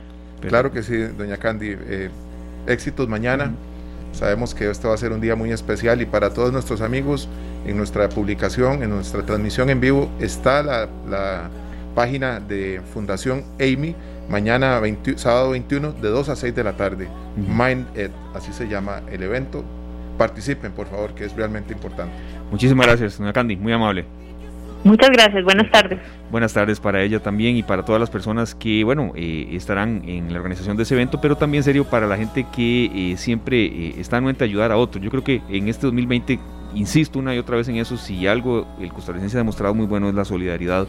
[0.48, 1.76] Claro que sí, doña Candy.
[1.78, 2.10] Eh,
[2.66, 3.44] éxitos mañana.
[3.44, 4.16] Uh -huh.
[4.16, 7.28] Sabemos que este va a ser un día muy especial y para todos nuestros amigos,
[7.64, 11.48] en nuestra publicación, en nuestra transmisión en vivo, está la, la
[11.94, 13.94] página de Fundación Amy,
[14.28, 17.06] mañana 20, sábado 21, de 2 a 6 de la tarde.
[17.06, 17.68] Uh -huh.
[17.68, 19.64] Mind Ed, así se llama el evento.
[20.18, 22.12] Participen, por favor, que es realmente importante.
[22.50, 24.04] Muchísimas gracias, doña Candy, muy amable.
[24.82, 25.98] Muchas gracias, buenas tardes.
[26.30, 30.32] Buenas tardes para ella también y para todas las personas que, bueno, eh, estarán en
[30.32, 33.94] la organización de ese evento, pero también serio para la gente que eh, siempre eh,
[33.98, 35.04] está en mente ayudar a otros.
[35.04, 36.38] Yo creo que en este 2020,
[36.74, 40.08] insisto una y otra vez en eso, si algo el costarricense ha demostrado muy bueno
[40.08, 40.86] es la solidaridad.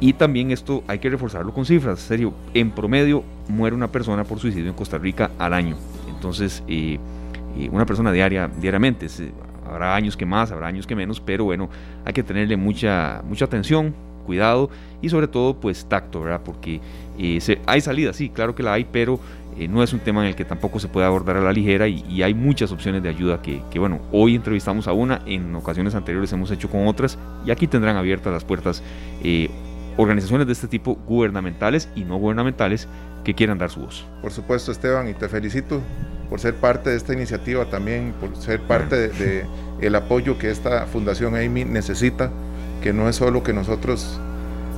[0.00, 2.00] Y también esto hay que reforzarlo con cifras.
[2.00, 5.76] Serio, en promedio muere una persona por suicidio en Costa Rica al año.
[6.08, 6.98] Entonces, eh,
[7.70, 9.08] una persona diaria, diariamente.
[9.70, 11.70] Habrá años que más, habrá años que menos, pero bueno,
[12.04, 13.94] hay que tenerle mucha, mucha atención,
[14.26, 16.40] cuidado y sobre todo pues tacto, ¿verdad?
[16.44, 16.80] Porque
[17.18, 19.20] eh, hay salida, sí, claro que la hay, pero
[19.58, 21.88] eh, no es un tema en el que tampoco se puede abordar a la ligera
[21.88, 25.54] y, y hay muchas opciones de ayuda que, que, bueno, hoy entrevistamos a una, en
[25.54, 28.82] ocasiones anteriores hemos hecho con otras y aquí tendrán abiertas las puertas
[29.22, 29.50] eh,
[29.96, 32.88] organizaciones de este tipo gubernamentales y no gubernamentales
[33.24, 34.06] que quieran dar su voz.
[34.22, 35.80] Por supuesto, Esteban, y te felicito
[36.28, 39.46] por ser parte de esta iniciativa también, por ser parte de, de,
[39.80, 42.30] el apoyo que esta Fundación Amy necesita,
[42.82, 44.20] que no es solo que nosotros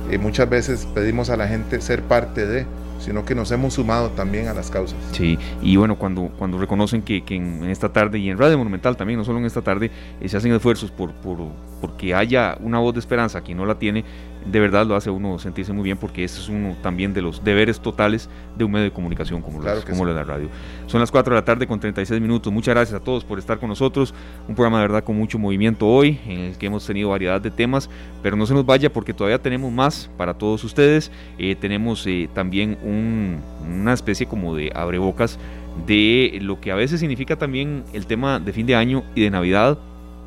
[0.09, 2.65] eh, muchas veces pedimos a la gente ser parte de,
[2.99, 4.97] sino que nos hemos sumado también a las causas.
[5.11, 8.57] Sí, y bueno, cuando, cuando reconocen que, que en, en, esta tarde y en Radio
[8.57, 11.37] Monumental también, no solo en esta tarde, eh, se hacen esfuerzos por, por,
[11.81, 14.03] porque haya una voz de esperanza, quien no la tiene,
[14.45, 17.43] de verdad lo hace uno sentirse muy bien porque ese es uno también de los
[17.43, 20.13] deberes totales de un medio de comunicación como, claro los, como sí.
[20.13, 20.49] la radio.
[20.87, 22.51] Son las 4 de la tarde con 36 minutos.
[22.51, 24.13] Muchas gracias a todos por estar con nosotros.
[24.47, 27.51] Un programa de verdad con mucho movimiento hoy, en el que hemos tenido variedad de
[27.51, 27.89] temas,
[28.21, 31.11] pero no se nos vaya porque todavía tenemos más para todos ustedes.
[31.37, 35.39] Eh, tenemos eh, también un, una especie como de abrebocas
[35.87, 39.31] de lo que a veces significa también el tema de fin de año y de
[39.31, 39.77] Navidad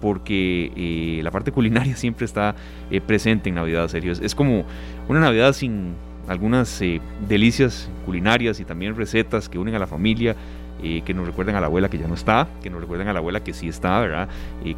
[0.00, 2.54] porque eh, la parte culinaria siempre está
[2.90, 4.12] eh, presente en Navidad, serio.
[4.12, 4.64] Es, es, como
[5.08, 5.94] una Navidad sin
[6.28, 10.34] algunas eh, delicias culinarias y también recetas que unen a la familia,
[10.82, 13.12] eh, que nos recuerdan a la abuela que ya no está, que nos recuerdan a
[13.12, 14.28] la abuela que sí está, ¿verdad?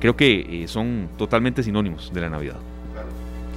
[0.00, 2.56] creo que eh, son totalmente sinónimos de la Navidad.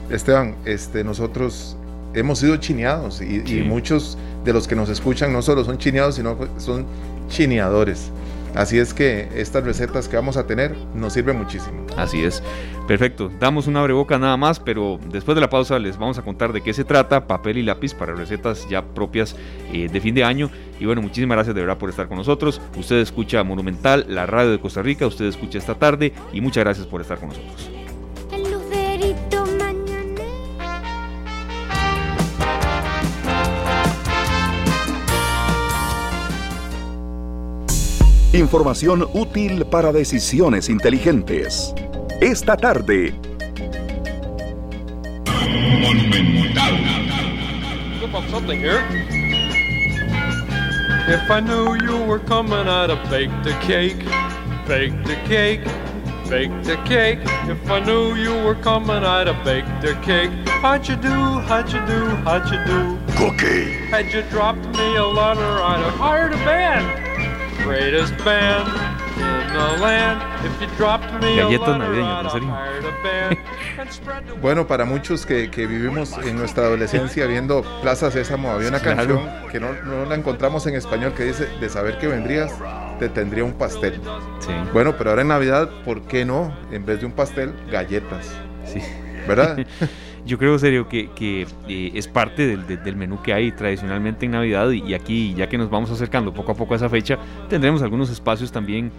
[0.09, 1.78] Esteban, este, nosotros
[2.14, 3.59] hemos sido chineados y, sí.
[3.59, 6.86] y muchos de los que nos escuchan no solo son chineados, sino son
[7.30, 8.12] chineadores.
[8.55, 11.85] Así es que estas recetas que vamos a tener nos sirven muchísimo.
[11.97, 12.43] Así es.
[12.87, 13.31] Perfecto.
[13.39, 16.61] Damos una boca nada más, pero después de la pausa les vamos a contar de
[16.61, 19.35] qué se trata, papel y lápiz para recetas ya propias
[19.71, 20.49] eh, de fin de año.
[20.79, 22.61] Y bueno, muchísimas gracias de verdad por estar con nosotros.
[22.75, 26.87] Usted escucha Monumental, la radio de Costa Rica, usted escucha esta tarde y muchas gracias
[26.87, 27.90] por estar con nosotros.
[38.51, 41.73] Información útil para decisiones inteligentes.
[42.19, 43.13] Esta tarde.
[51.07, 54.03] If I knew you were coming, I'd have baked a cake,
[54.67, 55.63] baked a cake,
[56.29, 57.19] baked a cake.
[57.47, 60.29] If I knew you were coming, I'd have baked a cake.
[60.61, 61.39] How'd you do?
[61.47, 62.09] How'd you do?
[62.25, 62.99] How'd you do?
[63.15, 63.71] Cookie.
[63.87, 67.00] Had you dropped me a letter, I'd have hired a band,
[67.64, 68.68] greatest band
[69.18, 70.22] in the land.
[70.45, 72.51] If you dropped me a Galletas letter, navideñas, ¿no I'd have sería?
[72.55, 73.38] hired a band
[73.80, 78.49] and spread the Bueno, para muchos que, que vivimos en nuestra adolescencia viendo Plaza Sésamo,
[78.51, 78.97] había una Claro.
[79.16, 82.51] canción que no, no la encontramos en español que dice, de saber que vendrías,
[82.99, 83.99] te tendría un pastel.
[84.39, 86.55] Sí, Bueno, pero ahora en Navidad, ¿por qué no?
[86.72, 88.32] En vez de un pastel, galletas,
[88.66, 88.82] sí.
[89.28, 89.57] ¿verdad?
[90.26, 94.26] Yo creo, serio, que, que, eh, es parte del, del- del menú que hay tradicionalmente
[94.28, 96.89] en Navidad y, y aquí, ya que nos vamos acercando poco a poco a esa
[96.89, 97.17] fecha,
[97.49, 98.91] tendremos algunos espacios también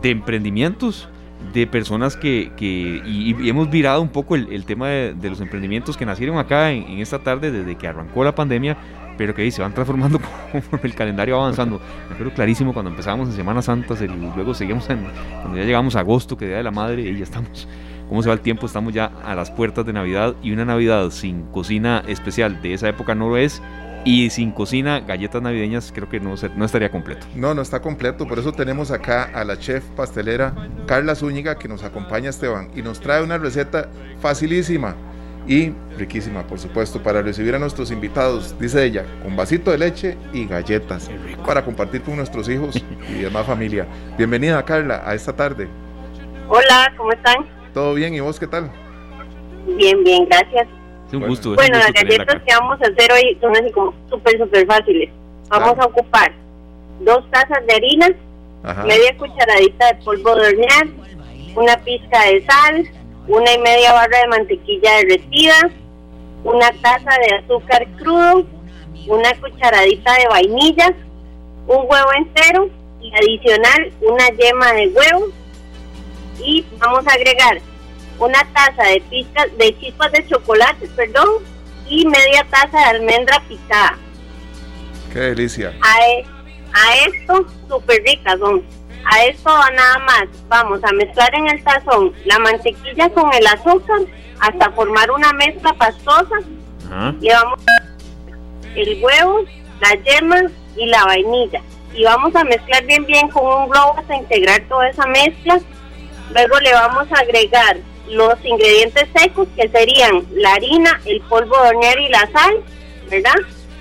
[0.00, 1.08] de emprendimientos,
[1.52, 5.28] de personas que, que- y, y hemos virado un poco el, el tema de, de
[5.30, 8.76] los emprendimientos que nacieron acá en, en esta tarde desde que arrancó la pandemia,
[9.18, 10.20] pero que ahí se van transformando
[10.52, 11.80] conforme el calendario va avanzando.
[12.08, 15.00] Me acuerdo clarísimo cuando empezábamos en Semana Santa, se- luego seguimos en,
[15.42, 17.66] cuando ya llegamos a agosto, que Día de la Madre, y ya estamos
[18.08, 21.10] cómo se va el tiempo, estamos ya a las puertas de Navidad y una Navidad
[21.10, 23.62] sin cocina especial de esa época no lo es
[24.04, 27.26] y sin cocina, galletas navideñas creo que no, no estaría completo.
[27.34, 30.54] No, no está completo, por eso tenemos acá a la chef pastelera
[30.86, 33.88] Carla Zúñiga que nos acompaña Esteban y nos trae una receta
[34.20, 34.94] facilísima
[35.46, 40.16] y riquísima, por supuesto, para recibir a nuestros invitados, dice ella, con vasito de leche
[40.32, 41.10] y galletas
[41.46, 43.86] para compartir con nuestros hijos y demás familia.
[44.16, 45.68] Bienvenida Carla a esta tarde.
[46.48, 47.63] Hola, ¿cómo están?
[47.74, 48.14] ¿Todo bien?
[48.14, 48.70] ¿Y vos qué tal?
[49.76, 50.68] Bien, bien, gracias.
[51.08, 51.26] Es un Bueno.
[51.28, 51.50] gusto.
[51.50, 54.66] es Bueno, las gusto galletas que vamos a hacer hoy son así como súper, súper
[54.66, 55.10] fáciles.
[55.48, 55.82] Vamos Claro.
[55.82, 56.32] a ocupar
[57.00, 58.08] dos tazas de harina,
[58.62, 58.84] Ajá.
[58.84, 60.86] media cucharadita de polvo de hornear,
[61.56, 62.88] una pizca de sal,
[63.28, 65.70] una y media barra de mantequilla derretida,
[66.44, 68.44] una taza de azúcar crudo,
[69.08, 70.94] una cucharadita de vainilla,
[71.66, 72.68] un huevo entero
[73.00, 75.26] y adicional una yema de huevo
[76.38, 77.60] y vamos a agregar
[78.18, 81.28] una taza de pizca, de chispas de chocolate, perdón,
[81.88, 83.98] y media taza de almendra picada.
[85.12, 85.72] Qué delicia.
[85.82, 86.24] A, e-
[86.72, 88.62] a esto, súper ricas son.
[89.06, 94.00] A esto nada más vamos a mezclar en el tazón la mantequilla con el azúcar
[94.40, 96.36] hasta formar una mezcla pastosa.
[96.86, 97.14] Ajá.
[97.20, 97.84] Le vamos a
[98.74, 99.44] el huevo,
[99.80, 100.42] la yema
[100.76, 101.60] y la vainilla.
[101.92, 105.60] Y vamos a mezclar bien bien con un globo hasta integrar toda esa mezcla.
[106.30, 107.76] Luego le vamos a agregar
[108.08, 112.62] los ingredientes secos que serían la harina, el polvo de hornear y la sal,
[113.10, 113.34] ¿verdad?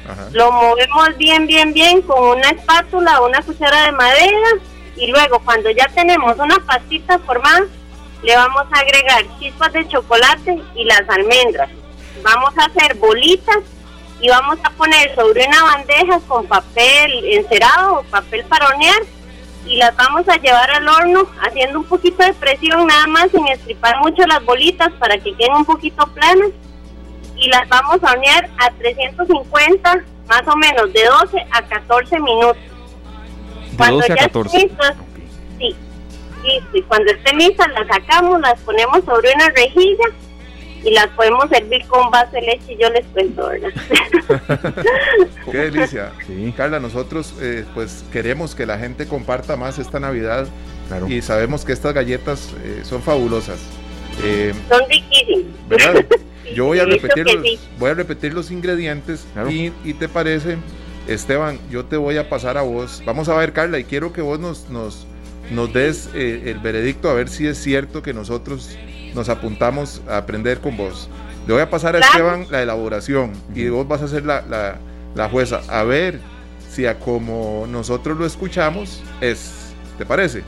[0.07, 0.27] Ajá.
[0.31, 4.49] Lo movemos bien, bien, bien con una espátula o una cuchara de madera
[4.95, 7.65] y luego cuando ya tenemos una pastita formada,
[8.23, 11.69] le vamos a agregar chispas de chocolate y las almendras.
[12.21, 13.59] Vamos a hacer bolitas
[14.21, 19.01] y vamos a poner sobre una bandeja con papel encerado o papel para hornear
[19.65, 23.47] y las vamos a llevar al horno haciendo un poquito de presión nada más sin
[23.47, 26.49] estripar mucho las bolitas para que queden un poquito planas
[27.37, 32.57] y las vamos a hornear a 350 más o menos de 12 a 14 minutos.
[33.71, 34.57] De 12 a ya 14.
[34.57, 34.95] estén listas,
[35.57, 35.75] sí,
[36.43, 36.77] listo.
[36.77, 40.05] Y cuando estén listas las sacamos, las ponemos sobre una rejilla
[40.83, 43.69] y las podemos servir con vaso de leche y yo les cuento, ¿verdad?
[45.51, 46.11] Qué delicia.
[46.27, 50.47] Sí, Carla, nosotros eh, pues queremos que la gente comparta más esta Navidad
[50.87, 51.07] claro.
[51.07, 53.59] y sabemos que estas galletas eh, son fabulosas.
[54.23, 55.45] Eh, Son riquísimas.
[55.67, 56.05] ¿Verdad?
[56.55, 57.59] Yo voy a repetir los, sí.
[57.79, 59.49] voy a repetir los ingredientes Claro.
[59.49, 60.57] y, y te parece,
[61.07, 63.01] Esteban, yo te voy a pasar a vos.
[63.05, 65.07] Vamos a ver, Carla, y quiero que vos nos, nos,
[65.49, 68.77] nos des eh, el veredicto a ver si es cierto que nosotros
[69.15, 71.09] nos apuntamos a aprender con vos.
[71.47, 72.11] Le voy a pasar a Claro.
[72.13, 74.77] Esteban la elaboración y vos vas a ser la, la,
[75.15, 75.61] la jueza.
[75.67, 76.19] A ver
[76.69, 79.73] si a como nosotros lo escuchamos es.
[79.97, 80.43] ¿Te parece?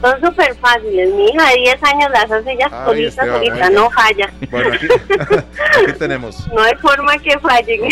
[0.00, 1.14] Son súper fáciles.
[1.14, 3.72] Mi hija de 10 años las hace ya solita, ay.
[3.74, 4.32] no falla.
[4.50, 4.86] Bueno, aquí,
[5.82, 6.48] aquí tenemos.
[6.48, 7.82] No hay forma que fallen.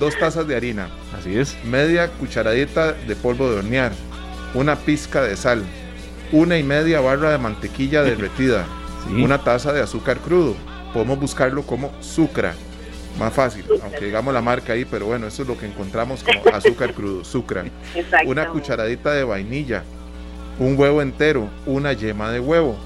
[0.00, 0.88] Dos tazas de harina.
[1.16, 1.56] Así es.
[1.64, 3.92] media cucharadita de polvo de hornear,
[4.54, 5.62] una pizca de sal,
[6.32, 8.64] una y media barra de mantequilla derretida,
[9.06, 9.22] Sí.
[9.22, 10.54] una taza de azúcar crudo.
[10.92, 12.54] Podemos buscarlo como sucra,
[13.18, 16.40] más fácil, aunque digamos la marca ahí, pero bueno, eso es lo que encontramos como
[16.54, 17.64] azúcar crudo, sucra.
[17.94, 18.28] Exacto.
[18.28, 19.82] Una cucharadita de vainilla,
[20.58, 22.76] un huevo entero, una yema de huevo,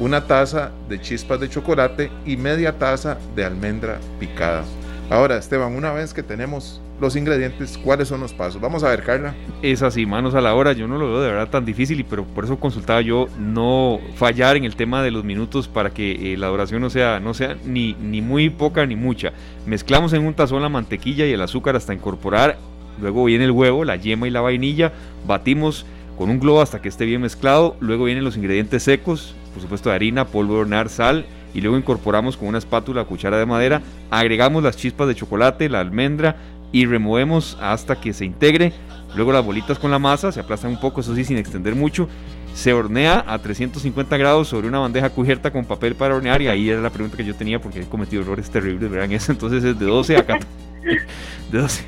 [0.00, 4.62] una taza de chispas de chocolate y media taza de almendra picada.
[5.10, 8.60] Ahora, Esteban, una vez que tenemos los ingredientes, cuáles son los pasos.
[8.60, 9.34] Vamos a ver, Carla.
[9.62, 10.72] Es así, manos a la hora.
[10.72, 14.00] Yo no lo veo de verdad tan difícil, y pero por eso consultaba yo no
[14.16, 17.34] fallar en el tema de los minutos para que eh, la duración no sea, no
[17.34, 19.32] sea ni, ni muy poca ni mucha.
[19.66, 22.56] Mezclamos en un tazón la mantequilla y el azúcar hasta incorporar.
[23.00, 24.92] Luego viene el huevo, la yema y la vainilla.
[25.26, 25.84] Batimos
[26.16, 27.76] con un globo hasta que esté bien mezclado.
[27.80, 31.26] Luego vienen los ingredientes secos, por supuesto harina, polvo de hornear, sal.
[31.54, 33.80] Y luego incorporamos con una espátula, cuchara de madera.
[34.10, 36.36] Agregamos las chispas de chocolate, la almendra,
[36.76, 38.70] y removemos hasta que se integre.
[39.14, 42.06] Luego las bolitas con la masa se aplastan un poco, eso sí, sin extender mucho.
[42.52, 46.42] Se hornea a 350 grados sobre una bandeja cubierta con papel para hornear.
[46.42, 49.32] Y ahí era la pregunta que yo tenía porque he cometido errores terribles, verán eso.
[49.32, 50.46] Entonces es de 12 a 14.
[51.50, 51.84] De 12,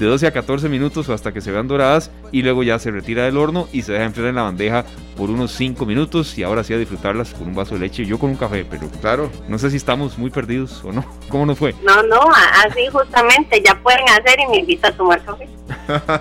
[0.00, 2.90] de 12 a 14 minutos o hasta que se vean doradas y luego ya se
[2.90, 4.84] retira del horno y se deja enfriar en la bandeja
[5.16, 8.18] por unos 5 minutos y ahora sí a disfrutarlas con un vaso de leche, yo
[8.18, 11.04] con un café, pero claro, no sé si estamos muy perdidos o no.
[11.28, 11.74] ¿Cómo nos fue?
[11.84, 12.20] No, no,
[12.64, 15.46] así justamente ya pueden hacer y me invita a tomar café.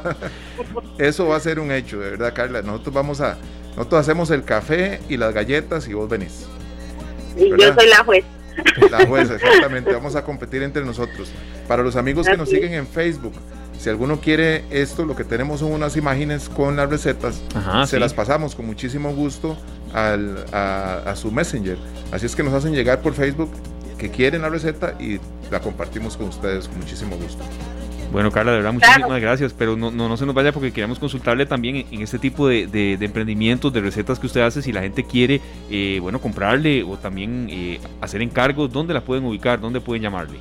[0.97, 2.61] Eso va a ser un hecho, de verdad, Carla.
[2.61, 3.38] Nosotros vamos a
[3.77, 6.47] nosotros hacemos el café y las galletas y vos venís.
[7.38, 8.25] Y yo soy la juez.
[8.91, 9.93] La jueza, exactamente.
[9.93, 11.32] Vamos a competir entre nosotros.
[11.65, 13.34] Para los amigos que nos siguen en Facebook,
[13.80, 17.41] si alguno quiere esto, lo que tenemos son unas imágenes con las recetas.
[17.88, 19.57] se las pasamos con muchísimo gusto
[19.93, 21.77] al, a, su Messenger.
[22.11, 23.49] Así es que nos hacen llegar por Facebook
[23.97, 25.19] que quieren la receta y
[25.49, 27.41] la compartimos con ustedes con muchísimo gusto.
[28.11, 31.45] Bueno, Carla, de verdad, muchísimas gracias, pero no, no, se nos vaya porque queremos consultarle
[31.45, 35.05] también en, este tipo de, de, emprendimientos, de recetas que usted hace, si la gente
[35.05, 39.61] quiere, eh, bueno, comprarle o también eh, hacer encargos, ¿dónde la pueden ubicar?
[39.61, 40.39] ¿Dónde pueden llamarle?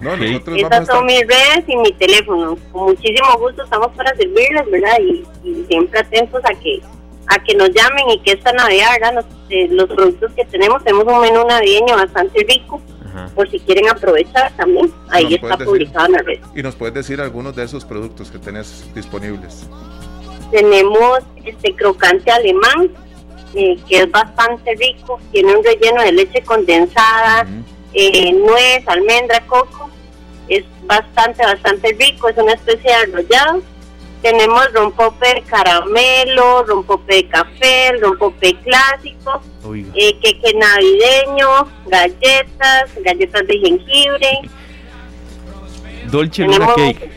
[0.00, 0.14] No,
[0.56, 2.56] Esas son mis redes y mi teléfono.
[2.72, 4.98] Con muchísimo gusto estamos para servirles, ¿verdad?
[5.00, 5.22] y
[5.66, 6.80] siempre atentos a que
[7.26, 9.24] a que nos llamen y que esta Navidad, ¿verdad?
[9.48, 12.80] Eh, los, productos que tenemos, tenemos un menú navideño bastante rico,
[13.34, 16.40] por si quieren aprovechar también, ahí está publicado en la red.
[16.54, 19.68] Y nos puedes decir algunos de esos productos que tenés disponibles.
[20.50, 22.90] Tenemos este crocante alemán,
[23.54, 27.46] eh, que es bastante rico, tiene un relleno de leche condensada,
[27.94, 29.90] eh, nuez, almendra, coco,
[30.48, 33.62] es bastante, bastante rico, es una especie de arrollado
[34.22, 39.40] tenemos rompope de caramelo, rompope de café, rompope clásico,
[39.94, 44.40] eh, queque navideño, galletas, galletas de jengibre.
[46.10, 47.10] Dolce Luna Cake.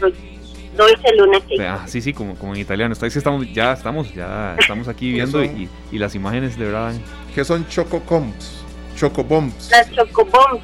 [0.76, 1.62] Dolce Luna Cake.
[1.62, 2.94] Ah, sí, sí, como, como en italiano.
[2.94, 6.94] Está, estamos, ya estamos, ya estamos aquí viendo y, y, las imágenes de verdad.
[7.36, 8.64] ¿Qué son chococombs?
[8.96, 9.70] Chocobombs.
[9.72, 10.64] Las chocobombs.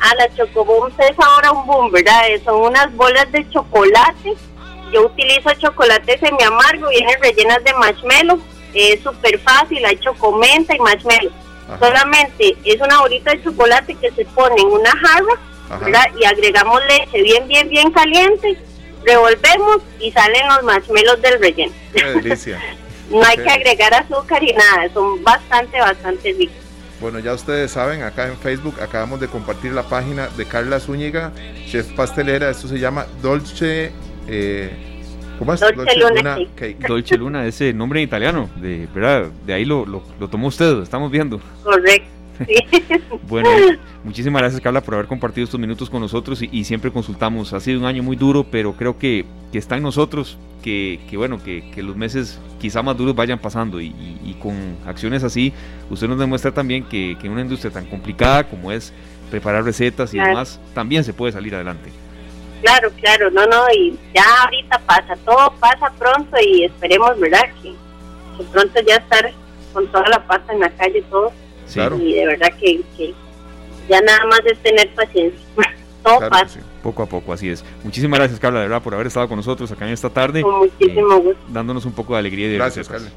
[0.00, 2.22] Ah, las chocobombs es ahora un boom, ¿verdad?
[2.44, 4.34] Son unas bolas de chocolate
[4.92, 8.40] yo utilizo chocolate semi amargo, vienen rellenas de marshmallow,
[8.74, 11.32] es súper fácil, hay chocomenta y marshmallow.
[11.78, 17.22] Solamente es una bolita de chocolate que se pone en una jarra y agregamos leche
[17.22, 18.56] bien, bien, bien caliente,
[19.04, 21.72] revolvemos y salen los marshmallows del relleno.
[21.94, 22.60] Qué delicia.
[23.10, 26.56] no hay que agregar azúcar y nada, son bastante, bastante ricos.
[27.00, 31.32] Bueno, ya ustedes saben, acá en Facebook acabamos de compartir la página de Carla Zúñiga,
[31.66, 32.50] chef pastelera.
[32.50, 33.92] Esto se llama Dolce
[34.28, 34.70] eh,
[35.38, 35.60] ¿Cómo es?
[35.60, 36.38] Dolce, Luna,
[36.88, 40.82] Dolce Luna, ese nombre en italiano, de verdad, de ahí lo, lo, tomó usted, lo
[40.82, 41.40] estamos viendo.
[41.62, 42.08] Correcto.
[43.28, 43.48] bueno,
[44.02, 47.52] muchísimas gracias Carla por haber compartido estos minutos con nosotros y, siempre consultamos.
[47.52, 51.16] Ha sido un año muy duro, pero creo que, que está en nosotros que, que
[51.16, 53.94] bueno, que, que, los meses quizá más duros vayan pasando y,
[54.24, 54.54] y, con
[54.86, 55.52] acciones así,
[55.90, 58.92] usted nos demuestra también que, que en una industria tan complicada como es
[59.30, 61.90] preparar recetas y demás, también se puede salir adelante.
[62.64, 67.42] Claro, claro, no, no, y ya ahorita pasa, todo pasa pronto y esperemos, ¿verdad?
[67.62, 67.74] Que,
[68.44, 69.30] pronto ya estar
[69.74, 71.30] con toda la paz en la calle y todo.
[72.00, 72.82] Y de verdad que,
[73.86, 75.44] ya nada más es tener paciencia.
[76.02, 76.60] todo pasa.
[76.82, 77.62] Poco a poco, así es.
[77.82, 80.40] Muchísimas gracias, Carla, de verdad, por haber estado con nosotros acá en esta tarde.
[80.40, 81.42] Con muchísimo eh, gusto.
[81.48, 83.10] Dándonos un poco de alegría y de Gracias, Carla.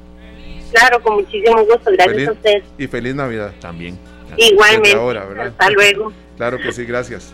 [0.74, 1.90] Claro, con muchísimo gusto.
[1.94, 2.64] Gracias a ustedes.
[2.78, 3.54] Y feliz Navidad.
[3.62, 3.98] También.
[4.36, 4.94] Igualmente.
[5.42, 6.12] Hasta luego.
[6.36, 7.34] Claro que sí, gracias.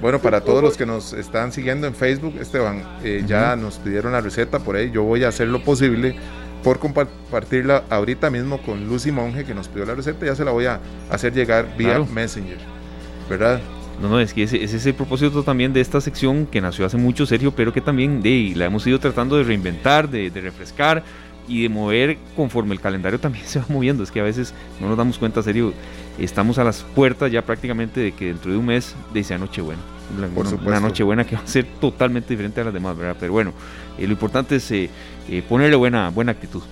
[0.00, 4.12] Bueno, para todos los que nos están siguiendo en Facebook, Esteban, eh, ya nos pidieron
[4.12, 4.90] la receta por ahí.
[4.92, 6.14] Yo voy a hacer lo posible
[6.62, 10.24] por compartirla ahorita mismo con Lucy Monge, que nos pidió la receta.
[10.24, 10.80] Ya se la voy a
[11.10, 12.58] hacer llegar vía Messenger,
[13.28, 13.60] ¿verdad?
[14.00, 16.86] No, no, es que ese, ese, es el propósito también de esta sección que nació
[16.86, 21.02] hace mucho, Sergio, pero que también de, la hemos ido tratando de reinventar, de, refrescar,
[21.48, 24.04] y de mover conforme el calendario también se va moviendo.
[24.04, 25.72] Es que a veces no nos damos cuenta, serio,
[26.24, 29.80] estamos a las puertas ya prácticamente de que dentro de un mes dice Nochebuena.
[30.64, 33.16] Una, Nochebuena que va a ser totalmente diferente a las demás, ¿verdad?
[33.20, 33.52] Pero bueno,
[33.98, 34.88] eh, lo importante es eh,
[35.28, 36.62] eh, ponerle buena, buena actitud.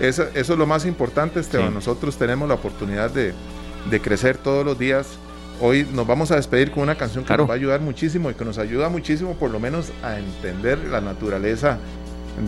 [0.00, 1.72] Eso, eso, es lo más importante, Esteban.
[1.72, 3.32] Nosotros tenemos la oportunidad de,
[3.88, 5.06] de, crecer todos los días.
[5.60, 8.34] Hoy nos vamos a despedir con una canción que nos va a ayudar muchísimo y
[8.34, 11.78] que nos ayuda muchísimo por lo menos a entender la naturaleza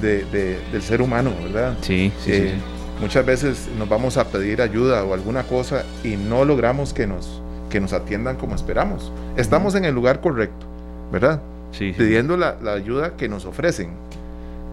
[0.03, 0.24] de,
[0.70, 1.79] del ser humano, ¿verdad?
[1.81, 2.53] Sí, sí,
[3.01, 7.41] Muchas veces nos vamos a pedir ayuda o alguna cosa y no logramos que nos,
[7.71, 9.13] que nos atiendan como esperamos.
[9.37, 10.67] Estamos en el lugar correcto,
[11.13, 11.41] ¿verdad?
[11.71, 13.91] Sí, Pidiendo la, la, ayuda que nos ofrecen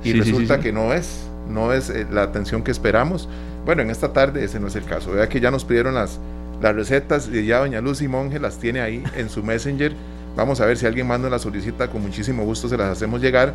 [0.04, 3.28] y resulta que no es, no es eh, la atención que esperamos.
[3.66, 5.12] Bueno, en esta tarde ese no es el caso.
[5.12, 6.20] Vea que ya nos pidieron las,
[6.62, 9.94] las recetas y ya doña Lucy Monge las tiene ahí en su Messenger.
[10.36, 13.54] Vamos a ver si alguien manda la solicita, con muchísimo gusto se las hacemos llegar.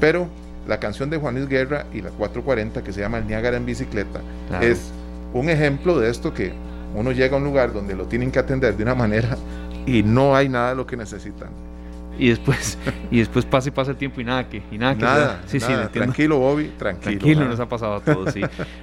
[0.00, 0.28] Pero
[0.66, 3.66] la canción de Juan Luis Guerra y la 440 que se llama El Niágara en
[3.66, 4.20] bicicleta
[4.60, 4.92] es
[5.32, 6.52] un ejemplo de esto que
[6.94, 9.36] uno llega a un lugar donde lo tienen que atender de una manera
[9.86, 11.48] y no hay nada de lo que necesitan.
[12.18, 12.78] Y después,
[13.10, 15.02] y después pasa y pasa el tiempo y nada que, y nada que.
[15.02, 17.18] Nada, sí, sí, tranquilo, Bobby, tranquilo.
[17.18, 18.42] Tranquilo, nos ha pasado a todos, sí.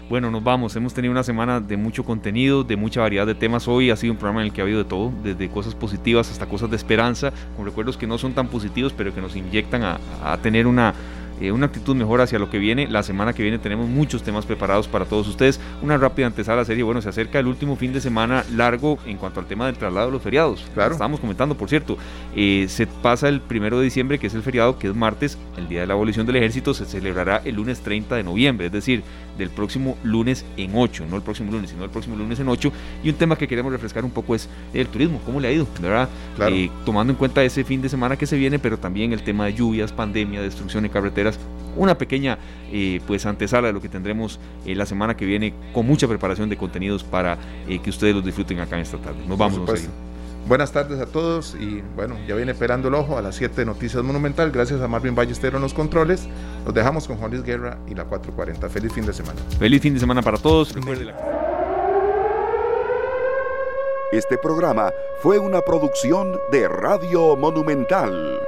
[0.09, 0.75] bueno, nos vamos.
[0.75, 3.67] Hemos tenido una semana de mucho contenido, de mucha variedad de temas.
[3.67, 6.31] Hoy ha sido un programa en el que ha habido de todo, desde cosas positivas
[6.31, 9.83] hasta cosas de esperanza, con recuerdos que no son tan positivos, pero que nos inyectan
[9.83, 10.93] a, a tener una
[11.39, 12.87] eh, una actitud mejor hacia lo que viene.
[12.87, 15.59] La semana que viene tenemos muchos temas preparados para todos ustedes.
[15.81, 19.39] Una rápida antesala serie, bueno, se acerca el último fin de semana largo en cuanto
[19.39, 20.65] al tema del traslado de los feriados.
[20.73, 20.93] Claro.
[20.93, 21.97] Estábamos comentando, por cierto,
[22.35, 25.67] eh, se pasa el primero de diciembre, que es el feriado, que es martes, el
[25.67, 29.03] día de la abolición del ejército, se celebrará el lunes 30 de noviembre, es decir,
[29.39, 32.71] del próximo lunes en 8, no el próximo lunes, sino el próximo lunes en 8.
[33.03, 35.65] Y un tema que queremos refrescar un poco es el turismo, cómo le ha ido,
[35.81, 36.09] ¿verdad?
[36.51, 39.45] Eh, tomando en cuenta ese fin de semana que se viene, pero también el tema
[39.45, 41.28] de lluvias, pandemia, destrucción de carreteras,
[41.75, 42.37] una pequeña
[42.71, 46.49] eh, pues antesala de lo que tendremos eh, la semana que viene con mucha preparación
[46.49, 49.19] de contenidos para eh, que ustedes los disfruten acá en esta tarde.
[49.27, 49.61] Nos vamos.
[50.47, 54.01] Buenas tardes a todos y bueno, ya viene esperando el ojo a las 7 Noticias
[54.03, 54.49] Monumental.
[54.51, 56.27] Gracias a Marvin Ballestero en los controles.
[56.65, 58.67] Los dejamos con Juan Luis Guerra y la 440.
[58.69, 59.39] Feliz fin de semana.
[59.59, 60.75] Feliz fin de semana para todos.
[64.11, 68.39] Este programa fue una producción de Radio Monumental.